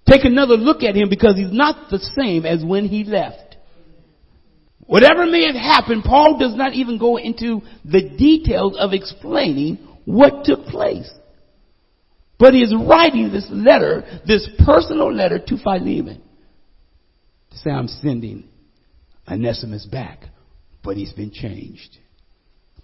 take 0.08 0.24
another 0.24 0.54
look 0.54 0.82
at 0.82 0.94
him 0.94 1.10
because 1.10 1.36
he's 1.36 1.52
not 1.52 1.90
the 1.90 1.98
same 1.98 2.46
as 2.46 2.64
when 2.64 2.86
he 2.86 3.04
left. 3.04 3.56
Whatever 4.86 5.26
may 5.26 5.46
have 5.46 5.56
happened, 5.56 6.04
Paul 6.04 6.38
does 6.38 6.54
not 6.54 6.74
even 6.74 6.98
go 6.98 7.16
into 7.16 7.62
the 7.84 8.10
details 8.16 8.76
of 8.78 8.92
explaining 8.92 9.76
what 10.04 10.44
took 10.44 10.64
place. 10.66 11.10
But 12.42 12.54
he 12.54 12.62
is 12.62 12.74
writing 12.74 13.30
this 13.30 13.46
letter, 13.52 14.02
this 14.26 14.50
personal 14.66 15.14
letter 15.14 15.38
to 15.38 15.56
Philemon 15.58 16.20
to 17.52 17.56
say, 17.56 17.70
I'm 17.70 17.86
sending 17.86 18.48
Onesimus 19.30 19.86
back, 19.86 20.24
but 20.82 20.96
he's 20.96 21.12
been 21.12 21.30
changed. 21.30 21.98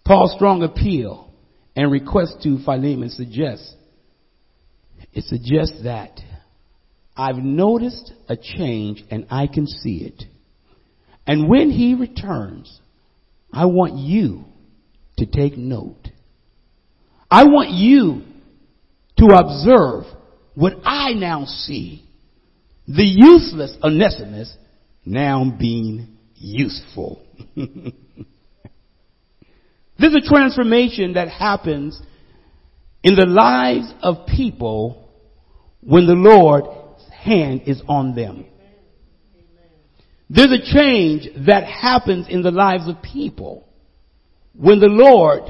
Paul's 0.07 0.33
strong 0.37 0.63
appeal 0.63 1.33
and 1.75 1.91
request 1.91 2.37
to 2.45 2.61
Philemon 2.65 3.11
suggests, 3.11 3.75
it 5.13 5.25
suggests 5.25 5.83
that 5.83 6.21
I've 7.17 7.39
noticed 7.39 8.13
a 8.29 8.37
change 8.37 9.03
and 9.11 9.27
I 9.29 9.49
can 9.49 9.67
see 9.67 10.05
it. 10.05 10.23
And 11.27 11.49
when 11.49 11.73
he 11.73 11.97
returns, 11.97 12.81
I 13.53 13.65
want 13.65 13.97
you 13.97 14.45
to 15.17 15.27
take 15.27 15.59
note. 15.59 16.07
I 17.29 17.43
want 17.43 17.71
you 17.71 18.23
to 19.19 19.27
observe 19.27 20.05
what 20.55 20.75
I 20.85 21.13
now 21.13 21.45
see. 21.45 22.05
The 22.87 23.05
useless 23.05 23.77
Onesimus 23.83 24.55
now 25.05 25.55
being 25.59 26.17
useful. 26.35 27.23
There's 29.99 30.15
a 30.15 30.29
transformation 30.29 31.15
that 31.15 31.29
happens 31.29 32.01
in 33.03 33.15
the 33.15 33.27
lives 33.27 33.93
of 34.03 34.27
people 34.27 35.11
when 35.81 36.07
the 36.07 36.15
Lord's 36.15 37.05
hand 37.13 37.63
is 37.67 37.83
on 37.89 38.15
them. 38.15 38.47
There's 40.31 40.53
a 40.53 40.73
change 40.73 41.29
that 41.47 41.65
happens 41.65 42.27
in 42.29 42.43
the 42.43 42.51
lives 42.51 42.89
of 42.89 43.03
people 43.03 43.67
when 44.55 44.79
the 44.79 44.87
Lord 44.87 45.43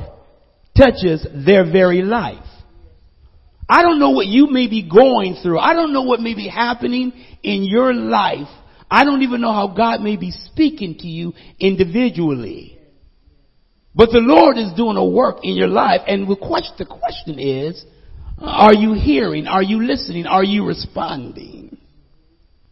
touches 0.76 1.26
their 1.34 1.64
very 1.70 2.02
life. 2.02 2.44
I 3.68 3.82
don't 3.82 3.98
know 3.98 4.10
what 4.10 4.26
you 4.26 4.46
may 4.46 4.66
be 4.66 4.88
going 4.88 5.36
through. 5.42 5.58
I 5.58 5.74
don't 5.74 5.92
know 5.92 6.02
what 6.02 6.20
may 6.20 6.34
be 6.34 6.48
happening 6.48 7.12
in 7.42 7.64
your 7.64 7.92
life. 7.92 8.48
I 8.90 9.04
don't 9.04 9.22
even 9.22 9.42
know 9.42 9.52
how 9.52 9.68
God 9.68 10.00
may 10.00 10.16
be 10.16 10.30
speaking 10.30 10.96
to 11.00 11.06
you 11.06 11.34
individually. 11.58 12.78
But 13.94 14.10
the 14.10 14.20
Lord 14.20 14.56
is 14.56 14.72
doing 14.74 14.96
a 14.96 15.04
work 15.04 15.38
in 15.42 15.54
your 15.54 15.68
life 15.68 16.00
and 16.06 16.26
the 16.78 16.86
question 16.86 17.38
is, 17.38 17.84
are 18.38 18.72
you 18.72 18.94
hearing? 18.94 19.46
Are 19.46 19.62
you 19.62 19.84
listening? 19.84 20.24
Are 20.26 20.44
you 20.44 20.64
responding? 20.64 21.76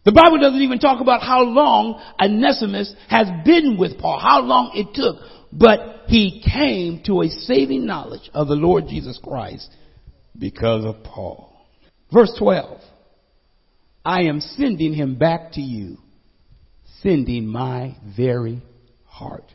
The 0.05 0.13
Bible 0.13 0.39
doesn't 0.39 0.61
even 0.61 0.79
talk 0.79 1.01
about 1.01 1.21
how 1.21 1.43
long 1.43 2.01
Onesimus 2.19 2.93
has 3.09 3.27
been 3.45 3.77
with 3.77 3.99
Paul, 3.99 4.19
how 4.19 4.41
long 4.41 4.71
it 4.73 4.95
took, 4.95 5.17
but 5.51 6.05
he 6.07 6.41
came 6.41 7.03
to 7.05 7.21
a 7.21 7.27
saving 7.27 7.85
knowledge 7.85 8.31
of 8.33 8.47
the 8.47 8.55
Lord 8.55 8.85
Jesus 8.87 9.19
Christ 9.21 9.69
because 10.37 10.85
of 10.85 11.03
Paul. 11.03 11.53
Verse 12.11 12.33
12. 12.37 12.81
I 14.05 14.23
am 14.23 14.39
sending 14.39 14.93
him 14.93 15.15
back 15.15 15.53
to 15.53 15.61
you, 15.61 15.97
sending 17.01 17.45
my 17.45 17.97
very 18.15 18.61
heart. 19.05 19.51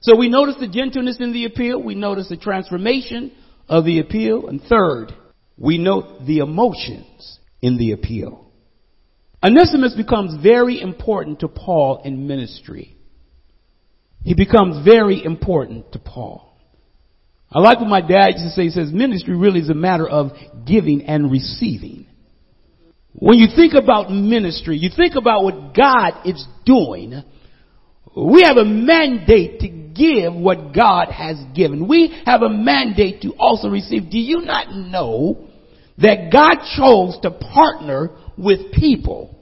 So 0.00 0.16
we 0.16 0.28
notice 0.28 0.56
the 0.58 0.68
gentleness 0.68 1.18
in 1.20 1.32
the 1.32 1.44
appeal. 1.44 1.82
We 1.82 1.94
notice 1.94 2.28
the 2.28 2.36
transformation 2.36 3.32
of 3.68 3.84
the 3.84 3.98
appeal. 3.98 4.48
And 4.48 4.62
third, 4.62 5.12
we 5.58 5.78
note 5.78 6.24
the 6.26 6.38
emotions 6.38 7.38
in 7.60 7.76
the 7.76 7.92
appeal. 7.92 8.50
Onesimus 9.42 9.94
becomes 9.94 10.42
very 10.42 10.80
important 10.80 11.40
to 11.40 11.48
Paul 11.48 12.02
in 12.04 12.26
ministry. 12.26 12.96
He 14.24 14.34
becomes 14.34 14.84
very 14.84 15.22
important 15.24 15.92
to 15.92 15.98
Paul. 15.98 16.45
I 17.50 17.60
like 17.60 17.80
what 17.80 17.88
my 17.88 18.00
dad 18.00 18.32
used 18.32 18.44
to 18.44 18.50
say. 18.50 18.64
He 18.64 18.70
says 18.70 18.92
ministry 18.92 19.36
really 19.36 19.60
is 19.60 19.70
a 19.70 19.74
matter 19.74 20.08
of 20.08 20.32
giving 20.66 21.02
and 21.02 21.30
receiving. 21.30 22.06
When 23.12 23.38
you 23.38 23.46
think 23.54 23.72
about 23.74 24.10
ministry, 24.10 24.76
you 24.76 24.90
think 24.94 25.14
about 25.14 25.42
what 25.42 25.74
God 25.74 26.26
is 26.26 26.44
doing, 26.66 27.22
we 28.14 28.42
have 28.42 28.56
a 28.56 28.64
mandate 28.64 29.60
to 29.60 29.68
give 29.68 30.34
what 30.34 30.74
God 30.74 31.08
has 31.08 31.36
given. 31.54 31.88
We 31.88 32.14
have 32.26 32.42
a 32.42 32.50
mandate 32.50 33.22
to 33.22 33.32
also 33.38 33.68
receive. 33.68 34.10
Do 34.10 34.18
you 34.18 34.40
not 34.40 34.70
know 34.70 35.48
that 35.98 36.30
God 36.30 36.58
chose 36.76 37.18
to 37.22 37.30
partner 37.30 38.10
with 38.36 38.72
people? 38.72 39.38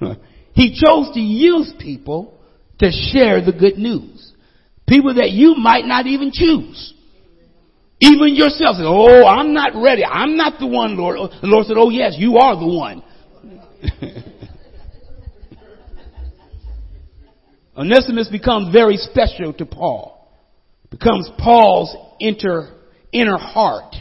he 0.52 0.80
chose 0.80 1.12
to 1.14 1.20
use 1.20 1.72
people 1.80 2.38
to 2.78 2.90
share 2.90 3.44
the 3.44 3.52
good 3.52 3.76
news. 3.76 4.32
People 4.88 5.14
that 5.14 5.30
you 5.30 5.54
might 5.56 5.84
not 5.84 6.06
even 6.06 6.30
choose. 6.32 6.94
Even 8.00 8.34
yourself 8.34 8.76
says, 8.76 8.84
oh, 8.86 9.24
I'm 9.26 9.54
not 9.54 9.72
ready. 9.74 10.04
I'm 10.04 10.36
not 10.36 10.58
the 10.60 10.66
one, 10.66 10.96
Lord. 10.98 11.16
The 11.40 11.46
Lord 11.46 11.66
said, 11.66 11.76
oh 11.78 11.88
yes, 11.90 12.14
you 12.18 12.36
are 12.36 12.54
the 12.54 12.66
one. 12.66 13.02
Onesimus 17.76 18.28
becomes 18.28 18.72
very 18.72 18.96
special 18.96 19.52
to 19.54 19.66
Paul. 19.66 20.30
Becomes 20.90 21.30
Paul's 21.38 21.94
inner, 22.20 22.74
inner 23.12 23.38
heart. 23.38 23.94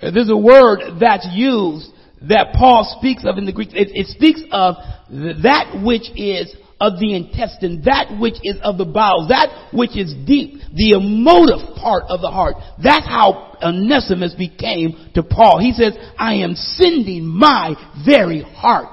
Uh, 0.00 0.10
there's 0.10 0.30
a 0.30 0.36
word 0.36 0.80
that's 1.00 1.26
used 1.32 1.90
that 2.22 2.54
Paul 2.54 2.96
speaks 2.98 3.24
of 3.26 3.38
in 3.38 3.44
the 3.46 3.52
Greek. 3.52 3.70
It, 3.72 3.88
it 3.92 4.06
speaks 4.08 4.40
of 4.50 4.76
that 5.10 5.82
which 5.84 6.10
is 6.16 6.54
of 6.80 6.98
the 6.98 7.14
intestine, 7.14 7.82
that 7.84 8.18
which 8.20 8.36
is 8.42 8.56
of 8.62 8.76
the 8.76 8.84
bowels, 8.84 9.28
that 9.28 9.70
which 9.72 9.96
is 9.96 10.14
deep, 10.26 10.60
the 10.74 10.92
emotive 10.92 11.76
part 11.76 12.04
of 12.08 12.20
the 12.20 12.30
heart. 12.30 12.56
That's 12.82 13.06
how 13.06 13.56
Onesimus 13.62 14.34
became 14.34 15.10
to 15.14 15.22
Paul. 15.22 15.58
He 15.58 15.72
says, 15.72 15.96
I 16.18 16.34
am 16.36 16.54
sending 16.54 17.26
my 17.26 17.74
very 18.04 18.42
heart 18.42 18.88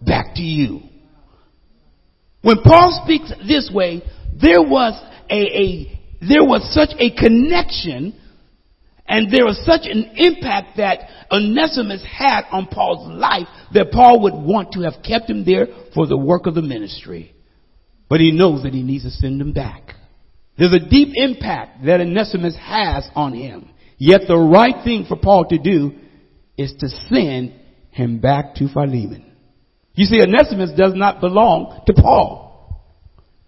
back 0.00 0.34
to 0.34 0.42
you. 0.42 0.80
When 2.42 2.58
Paul 2.62 3.02
speaks 3.04 3.32
this 3.46 3.70
way, 3.72 4.02
there 4.40 4.62
was 4.62 5.00
a, 5.30 5.34
a 5.34 6.00
there 6.28 6.44
was 6.44 6.72
such 6.74 6.90
a 6.98 7.10
connection 7.14 8.18
and 9.12 9.30
there 9.30 9.44
was 9.44 9.62
such 9.66 9.82
an 9.84 10.12
impact 10.16 10.78
that 10.78 11.00
Onesimus 11.30 12.02
had 12.02 12.44
on 12.50 12.66
Paul's 12.66 13.06
life 13.12 13.46
that 13.74 13.92
Paul 13.92 14.22
would 14.22 14.32
want 14.32 14.72
to 14.72 14.80
have 14.80 15.02
kept 15.04 15.28
him 15.28 15.44
there 15.44 15.66
for 15.94 16.06
the 16.06 16.16
work 16.16 16.46
of 16.46 16.54
the 16.54 16.62
ministry. 16.62 17.34
But 18.08 18.20
he 18.20 18.32
knows 18.32 18.62
that 18.62 18.72
he 18.72 18.82
needs 18.82 19.04
to 19.04 19.10
send 19.10 19.38
him 19.38 19.52
back. 19.52 19.96
There's 20.56 20.72
a 20.72 20.88
deep 20.88 21.10
impact 21.14 21.84
that 21.84 22.00
Onesimus 22.00 22.56
has 22.58 23.06
on 23.14 23.34
him. 23.34 23.68
Yet 23.98 24.22
the 24.26 24.38
right 24.38 24.82
thing 24.82 25.04
for 25.06 25.16
Paul 25.16 25.44
to 25.50 25.58
do 25.58 25.92
is 26.56 26.72
to 26.78 26.88
send 26.88 27.52
him 27.90 28.18
back 28.18 28.54
to 28.56 28.68
Philemon. 28.72 29.30
You 29.92 30.06
see, 30.06 30.22
Onesimus 30.22 30.70
does 30.74 30.94
not 30.94 31.20
belong 31.20 31.82
to 31.86 31.92
Paul. 31.92 32.82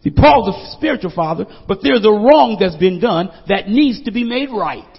See, 0.02 0.10
Paul's 0.10 0.54
a 0.54 0.76
spiritual 0.76 1.12
father, 1.16 1.46
but 1.66 1.78
there's 1.82 2.04
a 2.04 2.10
wrong 2.10 2.58
that's 2.60 2.76
been 2.76 3.00
done 3.00 3.30
that 3.48 3.70
needs 3.70 4.02
to 4.02 4.12
be 4.12 4.24
made 4.24 4.50
right. 4.50 4.93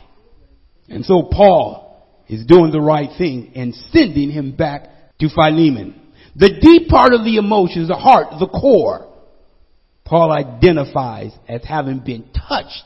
And 0.90 1.06
so 1.06 1.24
Paul 1.32 2.04
is 2.28 2.46
doing 2.46 2.72
the 2.72 2.82
right 2.82 3.10
thing 3.18 3.52
and 3.56 3.74
sending 3.92 4.32
him 4.32 4.56
back 4.56 4.90
to 5.20 5.30
Philemon. 5.30 6.02
The 6.36 6.60
deep 6.60 6.90
part 6.90 7.14
of 7.14 7.24
the 7.24 7.38
emotions, 7.38 7.88
the 7.88 7.96
heart, 7.96 8.28
the 8.40 8.48
core, 8.48 9.08
Paul 10.04 10.32
identifies 10.32 11.32
as 11.48 11.64
having 11.64 12.00
been 12.00 12.30
touched 12.48 12.84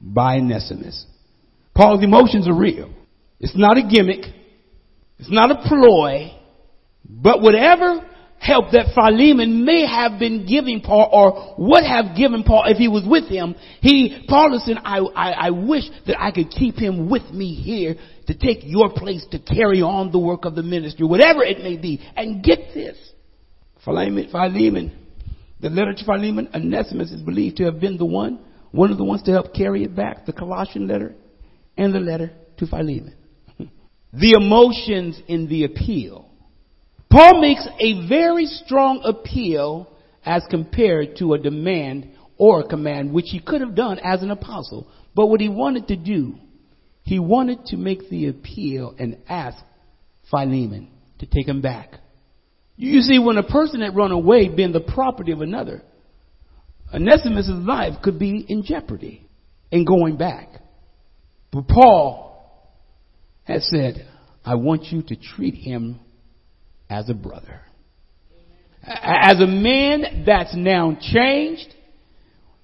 by 0.00 0.36
Onesimus. 0.36 1.06
Paul's 1.74 2.02
emotions 2.02 2.48
are 2.48 2.54
real. 2.54 2.90
It's 3.38 3.56
not 3.56 3.78
a 3.78 3.82
gimmick. 3.82 4.24
It's 5.18 5.30
not 5.30 5.50
a 5.50 5.68
ploy. 5.68 6.32
But 7.08 7.40
whatever 7.40 8.04
help 8.38 8.70
that 8.72 8.94
Philemon 8.94 9.64
may 9.64 9.86
have 9.86 10.18
been 10.18 10.46
giving 10.46 10.80
Paul 10.80 11.08
or 11.12 11.54
would 11.58 11.84
have 11.84 12.16
given 12.16 12.44
Paul 12.44 12.64
if 12.66 12.76
he 12.76 12.88
was 12.88 13.04
with 13.06 13.28
him. 13.28 13.54
He, 13.80 14.24
Paul 14.28 14.54
is 14.54 14.64
saying, 14.64 14.78
I, 14.84 14.98
I, 14.98 15.30
I 15.30 15.50
wish 15.50 15.84
that 16.06 16.20
I 16.20 16.30
could 16.30 16.50
keep 16.50 16.76
him 16.76 17.10
with 17.10 17.30
me 17.30 17.54
here 17.54 17.96
to 18.26 18.34
take 18.34 18.58
your 18.62 18.90
place 18.90 19.26
to 19.32 19.38
carry 19.38 19.82
on 19.82 20.12
the 20.12 20.18
work 20.18 20.44
of 20.44 20.54
the 20.54 20.62
ministry, 20.62 21.06
whatever 21.06 21.42
it 21.42 21.58
may 21.58 21.76
be. 21.76 22.00
And 22.16 22.42
get 22.42 22.74
this. 22.74 22.96
Philemon, 23.84 24.28
Philemon, 24.30 24.92
the 25.60 25.70
letter 25.70 25.94
to 25.94 26.04
Philemon, 26.04 26.48
Onesimus 26.54 27.10
is 27.10 27.22
believed 27.22 27.56
to 27.56 27.64
have 27.64 27.80
been 27.80 27.96
the 27.96 28.04
one, 28.04 28.40
one 28.70 28.90
of 28.92 28.98
the 28.98 29.04
ones 29.04 29.22
to 29.22 29.32
help 29.32 29.54
carry 29.54 29.82
it 29.82 29.96
back, 29.96 30.26
the 30.26 30.32
Colossian 30.32 30.86
letter 30.86 31.14
and 31.76 31.94
the 31.94 32.00
letter 32.00 32.30
to 32.58 32.66
Philemon. 32.66 33.14
the 34.12 34.32
emotions 34.32 35.20
in 35.26 35.48
the 35.48 35.64
appeal 35.64 36.27
Paul 37.10 37.40
makes 37.40 37.66
a 37.78 38.06
very 38.06 38.46
strong 38.46 39.00
appeal 39.04 39.90
as 40.24 40.42
compared 40.50 41.16
to 41.16 41.34
a 41.34 41.38
demand 41.38 42.10
or 42.36 42.60
a 42.60 42.68
command, 42.68 43.12
which 43.12 43.26
he 43.28 43.40
could 43.40 43.60
have 43.60 43.74
done 43.74 43.98
as 43.98 44.22
an 44.22 44.30
apostle. 44.30 44.88
But 45.14 45.26
what 45.26 45.40
he 45.40 45.48
wanted 45.48 45.88
to 45.88 45.96
do, 45.96 46.34
he 47.02 47.18
wanted 47.18 47.64
to 47.66 47.76
make 47.76 48.08
the 48.10 48.28
appeal 48.28 48.94
and 48.98 49.18
ask 49.28 49.58
Philemon 50.30 50.90
to 51.18 51.26
take 51.26 51.48
him 51.48 51.62
back. 51.62 51.94
You 52.76 53.00
see, 53.00 53.18
when 53.18 53.38
a 53.38 53.42
person 53.42 53.80
had 53.80 53.96
run 53.96 54.12
away, 54.12 54.48
being 54.48 54.72
the 54.72 54.80
property 54.80 55.32
of 55.32 55.40
another, 55.40 55.82
Onesimus' 56.94 57.48
life 57.50 58.02
could 58.02 58.18
be 58.18 58.44
in 58.48 58.62
jeopardy 58.62 59.26
in 59.70 59.84
going 59.84 60.16
back. 60.16 60.48
But 61.50 61.66
Paul 61.66 62.70
had 63.44 63.62
said, 63.62 64.06
I 64.44 64.54
want 64.54 64.84
you 64.92 65.02
to 65.02 65.16
treat 65.16 65.54
him 65.54 65.98
as 66.88 67.08
a 67.10 67.14
brother. 67.14 67.62
As 68.82 69.40
a 69.40 69.46
man 69.46 70.24
that's 70.24 70.54
now 70.54 70.96
changed, 71.00 71.74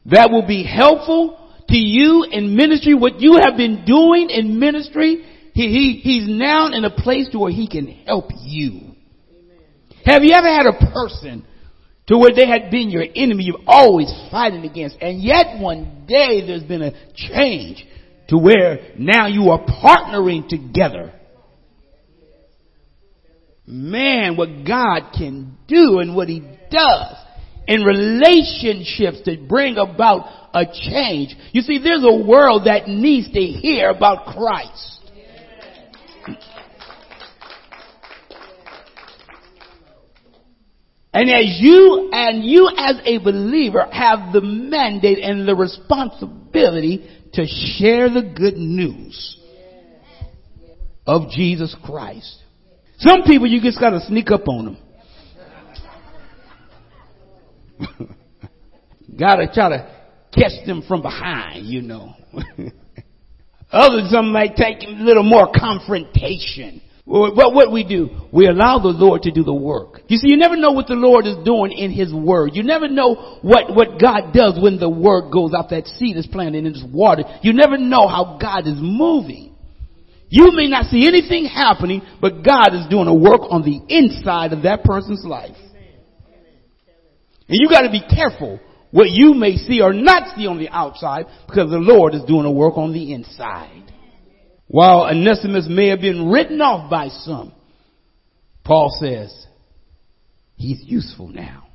that 0.06 0.30
will 0.30 0.46
be 0.46 0.64
helpful 0.64 1.38
to 1.68 1.76
you 1.76 2.26
in 2.30 2.56
ministry, 2.56 2.94
what 2.94 3.20
you 3.20 3.38
have 3.42 3.56
been 3.56 3.84
doing 3.84 4.30
in 4.30 4.58
ministry, 4.58 5.24
he, 5.54 5.68
he, 5.68 6.00
he's 6.02 6.28
now 6.28 6.66
in 6.72 6.84
a 6.84 6.90
place 6.90 7.28
to 7.30 7.38
where 7.38 7.52
he 7.52 7.68
can 7.68 7.86
help 8.06 8.26
you. 8.42 8.70
Amen. 8.70 8.94
Have 10.04 10.22
you 10.22 10.34
ever 10.34 10.48
had 10.48 10.66
a 10.66 10.92
person 10.92 11.46
to 12.06 12.18
where 12.18 12.32
they 12.34 12.46
had 12.46 12.70
been 12.70 12.90
your 12.90 13.04
enemy, 13.14 13.44
you've 13.44 13.66
always 13.66 14.12
fighting 14.30 14.64
against, 14.64 14.96
and 15.00 15.22
yet 15.22 15.58
one 15.58 16.04
day 16.06 16.46
there's 16.46 16.62
been 16.62 16.82
a 16.82 16.92
change 17.14 17.86
to 18.28 18.36
where 18.36 18.92
now 18.98 19.26
you 19.26 19.50
are 19.50 19.64
partnering 19.64 20.46
together 20.48 21.12
man, 23.66 24.36
what 24.36 24.66
God 24.66 25.12
can 25.16 25.56
do 25.66 25.98
and 25.98 26.14
what 26.14 26.28
He 26.28 26.40
does 26.70 27.16
in 27.66 27.82
relationships 27.82 29.22
to 29.24 29.36
bring 29.48 29.78
about 29.78 30.26
a 30.54 30.66
change. 30.66 31.34
You 31.52 31.62
see, 31.62 31.78
there's 31.78 32.04
a 32.04 32.26
world 32.26 32.66
that 32.66 32.88
needs 32.88 33.30
to 33.32 33.40
hear 33.40 33.90
about 33.90 34.26
Christ. 34.34 34.90
And 41.14 41.30
as 41.30 41.58
you 41.60 42.10
and 42.12 42.44
you 42.44 42.68
as 42.76 42.96
a 43.04 43.18
believer 43.18 43.86
have 43.92 44.32
the 44.32 44.40
mandate 44.40 45.20
and 45.20 45.46
the 45.46 45.54
responsibility 45.54 47.08
to 47.34 47.46
share 47.46 48.10
the 48.10 48.22
good 48.22 48.56
news 48.56 49.38
of 51.06 51.30
Jesus 51.30 51.74
Christ. 51.84 52.43
Some 53.06 53.22
people 53.24 53.46
you 53.46 53.60
just 53.60 53.78
gotta 53.78 54.00
sneak 54.00 54.30
up 54.30 54.48
on 54.48 54.64
them. 54.64 54.78
gotta 59.18 59.46
try 59.52 59.68
to 59.68 59.94
catch 60.32 60.64
them 60.66 60.82
from 60.88 61.02
behind, 61.02 61.66
you 61.66 61.82
know. 61.82 62.14
Others, 63.70 64.10
some 64.10 64.32
might 64.32 64.56
take 64.56 64.82
a 64.84 64.90
little 64.90 65.22
more 65.22 65.50
confrontation. 65.54 66.80
But 67.06 67.52
what 67.52 67.70
we 67.70 67.84
do, 67.84 68.08
we 68.32 68.46
allow 68.46 68.78
the 68.78 68.88
Lord 68.88 69.22
to 69.22 69.30
do 69.30 69.44
the 69.44 69.52
work. 69.52 70.00
You 70.08 70.16
see, 70.16 70.28
you 70.30 70.38
never 70.38 70.56
know 70.56 70.72
what 70.72 70.86
the 70.86 70.94
Lord 70.94 71.26
is 71.26 71.36
doing 71.44 71.72
in 71.72 71.90
His 71.90 72.14
Word. 72.14 72.52
You 72.54 72.62
never 72.62 72.88
know 72.88 73.38
what, 73.42 73.74
what 73.76 74.00
God 74.00 74.32
does 74.32 74.58
when 74.58 74.78
the 74.78 74.88
Word 74.88 75.30
goes 75.30 75.52
out, 75.52 75.68
that 75.68 75.86
seed 75.86 76.16
is 76.16 76.26
planted 76.26 76.64
in 76.64 76.72
this 76.72 76.84
water. 76.90 77.24
You 77.42 77.52
never 77.52 77.76
know 77.76 78.08
how 78.08 78.38
God 78.40 78.66
is 78.66 78.78
moving. 78.78 79.53
You 80.34 80.50
may 80.50 80.66
not 80.66 80.86
see 80.86 81.06
anything 81.06 81.44
happening, 81.44 82.02
but 82.20 82.42
God 82.42 82.74
is 82.74 82.88
doing 82.90 83.06
a 83.06 83.14
work 83.14 83.42
on 83.50 83.62
the 83.62 83.80
inside 83.88 84.52
of 84.52 84.64
that 84.64 84.82
person's 84.82 85.24
life. 85.24 85.54
And 87.46 87.56
you 87.60 87.68
gotta 87.70 87.88
be 87.88 88.00
careful 88.00 88.58
what 88.90 89.10
you 89.10 89.34
may 89.34 89.54
see 89.54 89.80
or 89.80 89.92
not 89.92 90.36
see 90.36 90.48
on 90.48 90.58
the 90.58 90.68
outside 90.70 91.26
because 91.46 91.70
the 91.70 91.78
Lord 91.78 92.16
is 92.16 92.24
doing 92.24 92.46
a 92.46 92.50
work 92.50 92.76
on 92.76 92.92
the 92.92 93.12
inside. 93.12 93.92
While 94.66 95.02
Onesimus 95.02 95.68
may 95.70 95.86
have 95.90 96.00
been 96.00 96.28
written 96.28 96.60
off 96.60 96.90
by 96.90 97.10
some, 97.10 97.52
Paul 98.64 98.92
says, 99.00 99.46
he's 100.56 100.82
useful 100.82 101.28
now. 101.28 101.68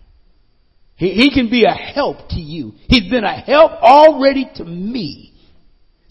He, 0.98 1.12
he 1.12 1.34
can 1.34 1.50
be 1.50 1.64
a 1.64 1.72
help 1.72 2.28
to 2.32 2.42
you. 2.42 2.74
He's 2.90 3.10
been 3.10 3.24
a 3.24 3.40
help 3.40 3.72
already 3.72 4.50
to 4.56 4.66
me. 4.66 5.29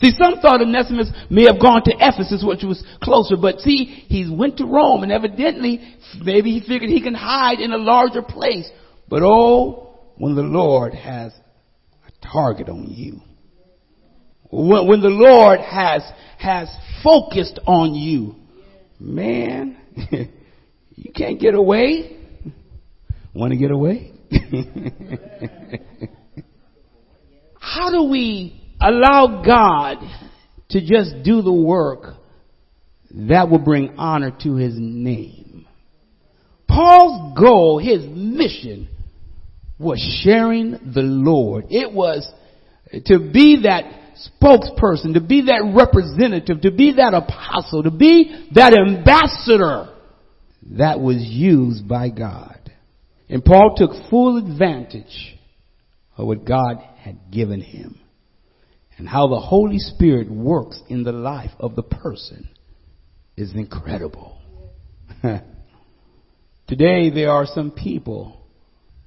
See, 0.00 0.12
some 0.16 0.40
thought 0.40 0.62
Onesimus 0.62 1.10
may 1.28 1.44
have 1.44 1.60
gone 1.60 1.82
to 1.84 1.92
Ephesus, 1.98 2.44
which 2.46 2.62
was 2.62 2.84
closer, 3.02 3.36
but 3.36 3.58
see, 3.60 3.84
he 3.84 4.32
went 4.32 4.58
to 4.58 4.64
Rome, 4.64 5.02
and 5.02 5.10
evidently, 5.10 5.96
maybe 6.20 6.52
he 6.52 6.60
figured 6.60 6.88
he 6.88 7.02
can 7.02 7.14
hide 7.14 7.58
in 7.58 7.72
a 7.72 7.78
larger 7.78 8.22
place. 8.22 8.68
But 9.08 9.22
oh, 9.24 9.98
when 10.16 10.36
the 10.36 10.42
Lord 10.42 10.94
has 10.94 11.32
a 12.06 12.12
target 12.26 12.68
on 12.68 12.86
you, 12.88 13.20
when, 14.50 14.86
when 14.86 15.00
the 15.00 15.08
Lord 15.08 15.58
has, 15.60 16.02
has 16.38 16.68
focused 17.02 17.58
on 17.66 17.94
you, 17.94 18.36
man, 19.00 19.76
you 20.94 21.12
can't 21.12 21.40
get 21.40 21.54
away. 21.54 22.18
Want 23.34 23.52
to 23.52 23.58
get 23.58 23.72
away? 23.72 24.12
How 27.60 27.90
do 27.90 28.04
we 28.04 28.57
allow 28.80 29.42
God 29.44 29.98
to 30.70 30.80
just 30.80 31.22
do 31.24 31.42
the 31.42 31.52
work 31.52 32.14
that 33.10 33.48
will 33.48 33.58
bring 33.58 33.96
honor 33.98 34.36
to 34.42 34.56
his 34.56 34.74
name? 34.76 35.66
Paul's 36.68 37.36
goal, 37.38 37.78
his 37.78 38.04
mission, 38.06 38.88
was 39.78 39.98
sharing 40.22 40.72
the 40.72 41.02
Lord. 41.02 41.66
It 41.70 41.92
was 41.92 42.30
to 43.06 43.18
be 43.18 43.62
that 43.62 43.84
spokesperson, 44.42 45.14
to 45.14 45.20
be 45.20 45.42
that 45.46 45.72
representative, 45.74 46.60
to 46.62 46.70
be 46.70 46.94
that 46.96 47.14
apostle, 47.14 47.84
to 47.84 47.90
be 47.90 48.48
that 48.52 48.74
ambassador 48.74 49.94
that 50.76 51.00
was 51.00 51.16
used 51.18 51.88
by 51.88 52.10
God. 52.10 52.54
And 53.28 53.44
Paul 53.44 53.74
took 53.76 53.90
full 54.10 54.36
advantage 54.36 55.36
of 56.16 56.26
what 56.26 56.44
God 56.44 56.78
had 56.98 57.30
given 57.30 57.60
him 57.60 57.98
and 58.98 59.08
how 59.08 59.28
the 59.28 59.40
Holy 59.40 59.78
Spirit 59.78 60.28
works 60.30 60.82
in 60.88 61.04
the 61.04 61.12
life 61.12 61.52
of 61.58 61.76
the 61.76 61.82
person 61.82 62.48
is 63.36 63.54
incredible. 63.54 64.36
Today 66.68 67.10
there 67.10 67.30
are 67.30 67.46
some 67.46 67.70
people 67.70 68.40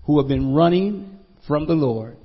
who 0.06 0.17
have 0.19 0.27
been 0.27 0.54
running 0.54 1.19
from 1.47 1.67
the 1.67 1.73
Lord. 1.73 2.17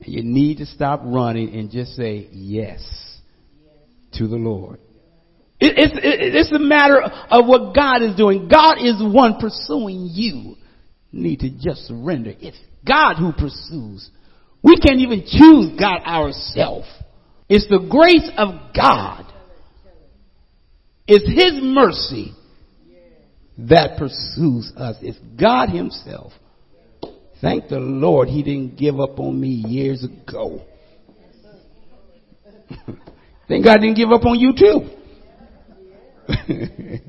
And 0.00 0.12
you 0.12 0.22
need 0.24 0.58
to 0.58 0.66
stop 0.66 1.02
running 1.04 1.54
and 1.54 1.70
just 1.70 1.94
say 1.94 2.28
yes 2.32 2.80
to 4.14 4.26
the 4.26 4.36
Lord. 4.36 4.80
It, 5.60 5.74
it's, 5.76 5.94
it, 5.94 6.34
it's 6.34 6.52
a 6.52 6.58
matter 6.58 7.00
of 7.02 7.46
what 7.46 7.74
God 7.74 8.02
is 8.02 8.16
doing. 8.16 8.48
God 8.48 8.78
is 8.78 8.98
the 8.98 9.08
one 9.08 9.38
pursuing 9.38 10.08
you. 10.10 10.56
you 11.10 11.22
need 11.22 11.40
to 11.40 11.50
just 11.50 11.86
surrender. 11.86 12.34
It's 12.40 12.58
God 12.86 13.16
who 13.16 13.32
pursues. 13.32 14.10
We 14.62 14.76
can't 14.76 15.00
even 15.00 15.24
choose 15.26 15.78
God 15.78 16.02
ourselves. 16.04 16.86
It's 17.48 17.68
the 17.68 17.86
grace 17.90 18.30
of 18.36 18.74
God. 18.74 19.26
It's 21.06 21.26
His 21.26 21.62
mercy 21.62 22.32
that 23.58 23.98
pursues 23.98 24.72
us. 24.76 24.96
It's 25.02 25.18
God 25.38 25.68
Himself. 25.68 26.32
Thank 27.40 27.68
the 27.68 27.80
Lord 27.80 28.28
He 28.28 28.42
didn't 28.42 28.76
give 28.76 29.00
up 29.00 29.18
on 29.18 29.40
me 29.40 29.48
years 29.48 30.04
ago. 30.04 30.62
Thank 33.48 33.64
God 33.64 33.78
didn't 33.80 33.96
give 33.96 34.12
up 34.12 34.24
on 34.24 34.38
you 34.38 34.52
too. 34.56 34.88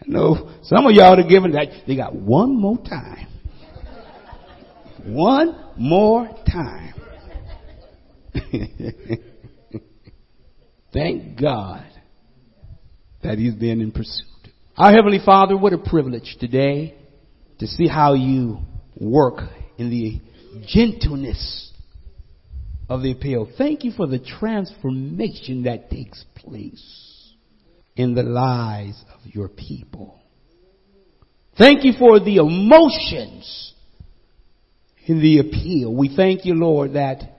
I 0.00 0.04
know 0.06 0.52
some 0.62 0.86
of 0.86 0.92
y'all 0.92 1.18
are 1.18 1.28
giving 1.28 1.52
that. 1.52 1.68
They 1.86 1.96
got 1.96 2.14
one 2.14 2.60
more 2.60 2.76
time. 2.76 3.27
One 5.08 5.56
more 5.78 6.28
time. 6.46 6.94
Thank 10.92 11.40
God 11.40 11.86
that 13.22 13.38
he's 13.38 13.54
been 13.54 13.80
in 13.80 13.90
pursuit. 13.90 14.26
Our 14.76 14.92
Heavenly 14.92 15.20
Father, 15.24 15.56
what 15.56 15.72
a 15.72 15.78
privilege 15.78 16.36
today 16.38 16.94
to 17.58 17.66
see 17.66 17.88
how 17.88 18.12
you 18.14 18.58
work 18.96 19.40
in 19.78 19.88
the 19.88 20.20
gentleness 20.66 21.72
of 22.90 23.02
the 23.02 23.12
appeal. 23.12 23.50
Thank 23.56 23.84
you 23.84 23.92
for 23.92 24.06
the 24.06 24.18
transformation 24.18 25.62
that 25.62 25.90
takes 25.90 26.22
place 26.36 27.32
in 27.96 28.14
the 28.14 28.22
lives 28.22 29.02
of 29.14 29.20
your 29.34 29.48
people. 29.48 30.20
Thank 31.56 31.84
you 31.84 31.94
for 31.98 32.20
the 32.20 32.36
emotions 32.36 33.72
in 35.08 35.20
the 35.20 35.38
appeal. 35.38 35.94
We 35.94 36.14
thank 36.14 36.44
you, 36.44 36.54
Lord, 36.54 36.94
that 36.94 37.38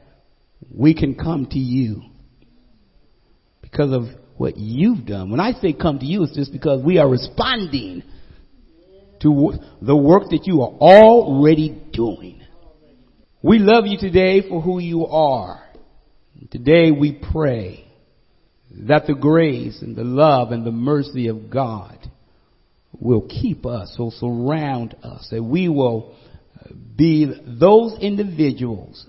we 0.73 0.93
can 0.93 1.15
come 1.15 1.47
to 1.51 1.59
you 1.59 2.01
because 3.61 3.93
of 3.93 4.03
what 4.37 4.57
you've 4.57 5.05
done. 5.05 5.29
When 5.29 5.39
I 5.39 5.53
say 5.53 5.73
come 5.73 5.99
to 5.99 6.05
you, 6.05 6.23
it's 6.23 6.35
just 6.35 6.51
because 6.51 6.83
we 6.83 6.97
are 6.97 7.07
responding 7.07 8.03
to 9.21 9.53
the 9.81 9.95
work 9.95 10.23
that 10.29 10.41
you 10.45 10.61
are 10.61 10.71
already 10.71 11.69
doing. 11.91 12.41
We 13.41 13.59
love 13.59 13.85
you 13.85 13.97
today 13.97 14.47
for 14.47 14.61
who 14.61 14.79
you 14.79 15.05
are. 15.05 15.63
Today 16.51 16.91
we 16.91 17.21
pray 17.31 17.85
that 18.87 19.07
the 19.07 19.13
grace 19.13 19.81
and 19.81 19.95
the 19.95 20.03
love 20.03 20.51
and 20.51 20.65
the 20.65 20.71
mercy 20.71 21.27
of 21.27 21.49
God 21.49 21.97
will 22.97 23.27
keep 23.27 23.65
us, 23.65 23.95
will 23.99 24.11
surround 24.11 24.95
us, 25.03 25.27
that 25.31 25.43
we 25.43 25.69
will 25.69 26.15
be 26.95 27.31
those 27.59 27.97
individuals 27.99 29.05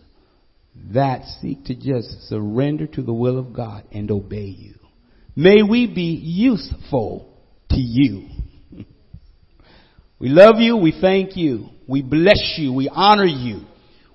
that 0.92 1.24
seek 1.40 1.64
to 1.64 1.74
just 1.74 2.28
surrender 2.28 2.86
to 2.86 3.02
the 3.02 3.12
will 3.12 3.38
of 3.38 3.52
God 3.52 3.84
and 3.92 4.10
obey 4.10 4.46
you. 4.46 4.74
May 5.36 5.62
we 5.62 5.86
be 5.86 6.20
useful 6.22 7.32
to 7.70 7.80
you. 7.80 8.28
We 10.18 10.28
love 10.28 10.56
you. 10.58 10.76
We 10.76 10.92
thank 11.00 11.36
you. 11.36 11.68
We 11.88 12.02
bless 12.02 12.56
you. 12.58 12.72
We 12.72 12.88
honor 12.92 13.24
you. 13.24 13.62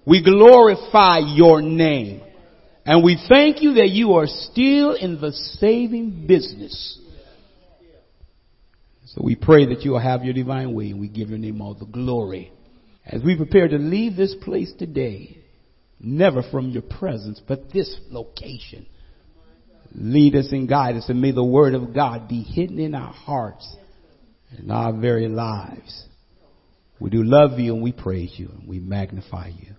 We 0.05 0.23
glorify 0.23 1.19
your 1.19 1.61
name. 1.61 2.21
And 2.85 3.03
we 3.03 3.19
thank 3.27 3.61
you 3.63 3.75
that 3.75 3.89
you 3.89 4.13
are 4.13 4.27
still 4.27 4.93
in 4.93 5.19
the 5.19 5.31
saving 5.31 6.27
business. 6.27 6.99
So 9.07 9.21
we 9.23 9.35
pray 9.35 9.65
that 9.67 9.81
you 9.81 9.91
will 9.91 9.99
have 9.99 10.23
your 10.23 10.33
divine 10.33 10.73
way 10.73 10.91
and 10.91 10.99
we 10.99 11.07
give 11.07 11.29
your 11.29 11.39
name 11.39 11.61
all 11.61 11.73
the 11.73 11.85
glory. 11.85 12.51
As 13.05 13.21
we 13.23 13.37
prepare 13.37 13.67
to 13.67 13.77
leave 13.77 14.15
this 14.15 14.35
place 14.41 14.73
today, 14.77 15.37
never 15.99 16.41
from 16.41 16.69
your 16.69 16.81
presence, 16.81 17.41
but 17.45 17.71
this 17.71 17.99
location. 18.09 18.87
Lead 19.93 20.35
us 20.35 20.51
and 20.51 20.67
guide 20.67 20.95
us 20.95 21.07
and 21.07 21.21
may 21.21 21.31
the 21.31 21.43
word 21.43 21.73
of 21.73 21.93
God 21.93 22.27
be 22.27 22.41
hidden 22.41 22.79
in 22.79 22.95
our 22.95 23.13
hearts 23.13 23.75
and 24.57 24.71
our 24.71 24.91
very 24.91 25.27
lives. 25.27 26.05
We 26.99 27.09
do 27.09 27.23
love 27.23 27.59
you 27.59 27.73
and 27.73 27.83
we 27.83 27.91
praise 27.91 28.33
you 28.35 28.49
and 28.49 28.67
we 28.67 28.79
magnify 28.79 29.49
you. 29.49 29.75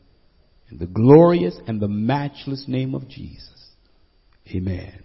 In 0.70 0.78
the 0.78 0.86
glorious 0.86 1.56
and 1.66 1.80
the 1.80 1.88
matchless 1.88 2.64
name 2.66 2.94
of 2.94 3.08
Jesus. 3.08 3.70
Amen. 4.54 5.02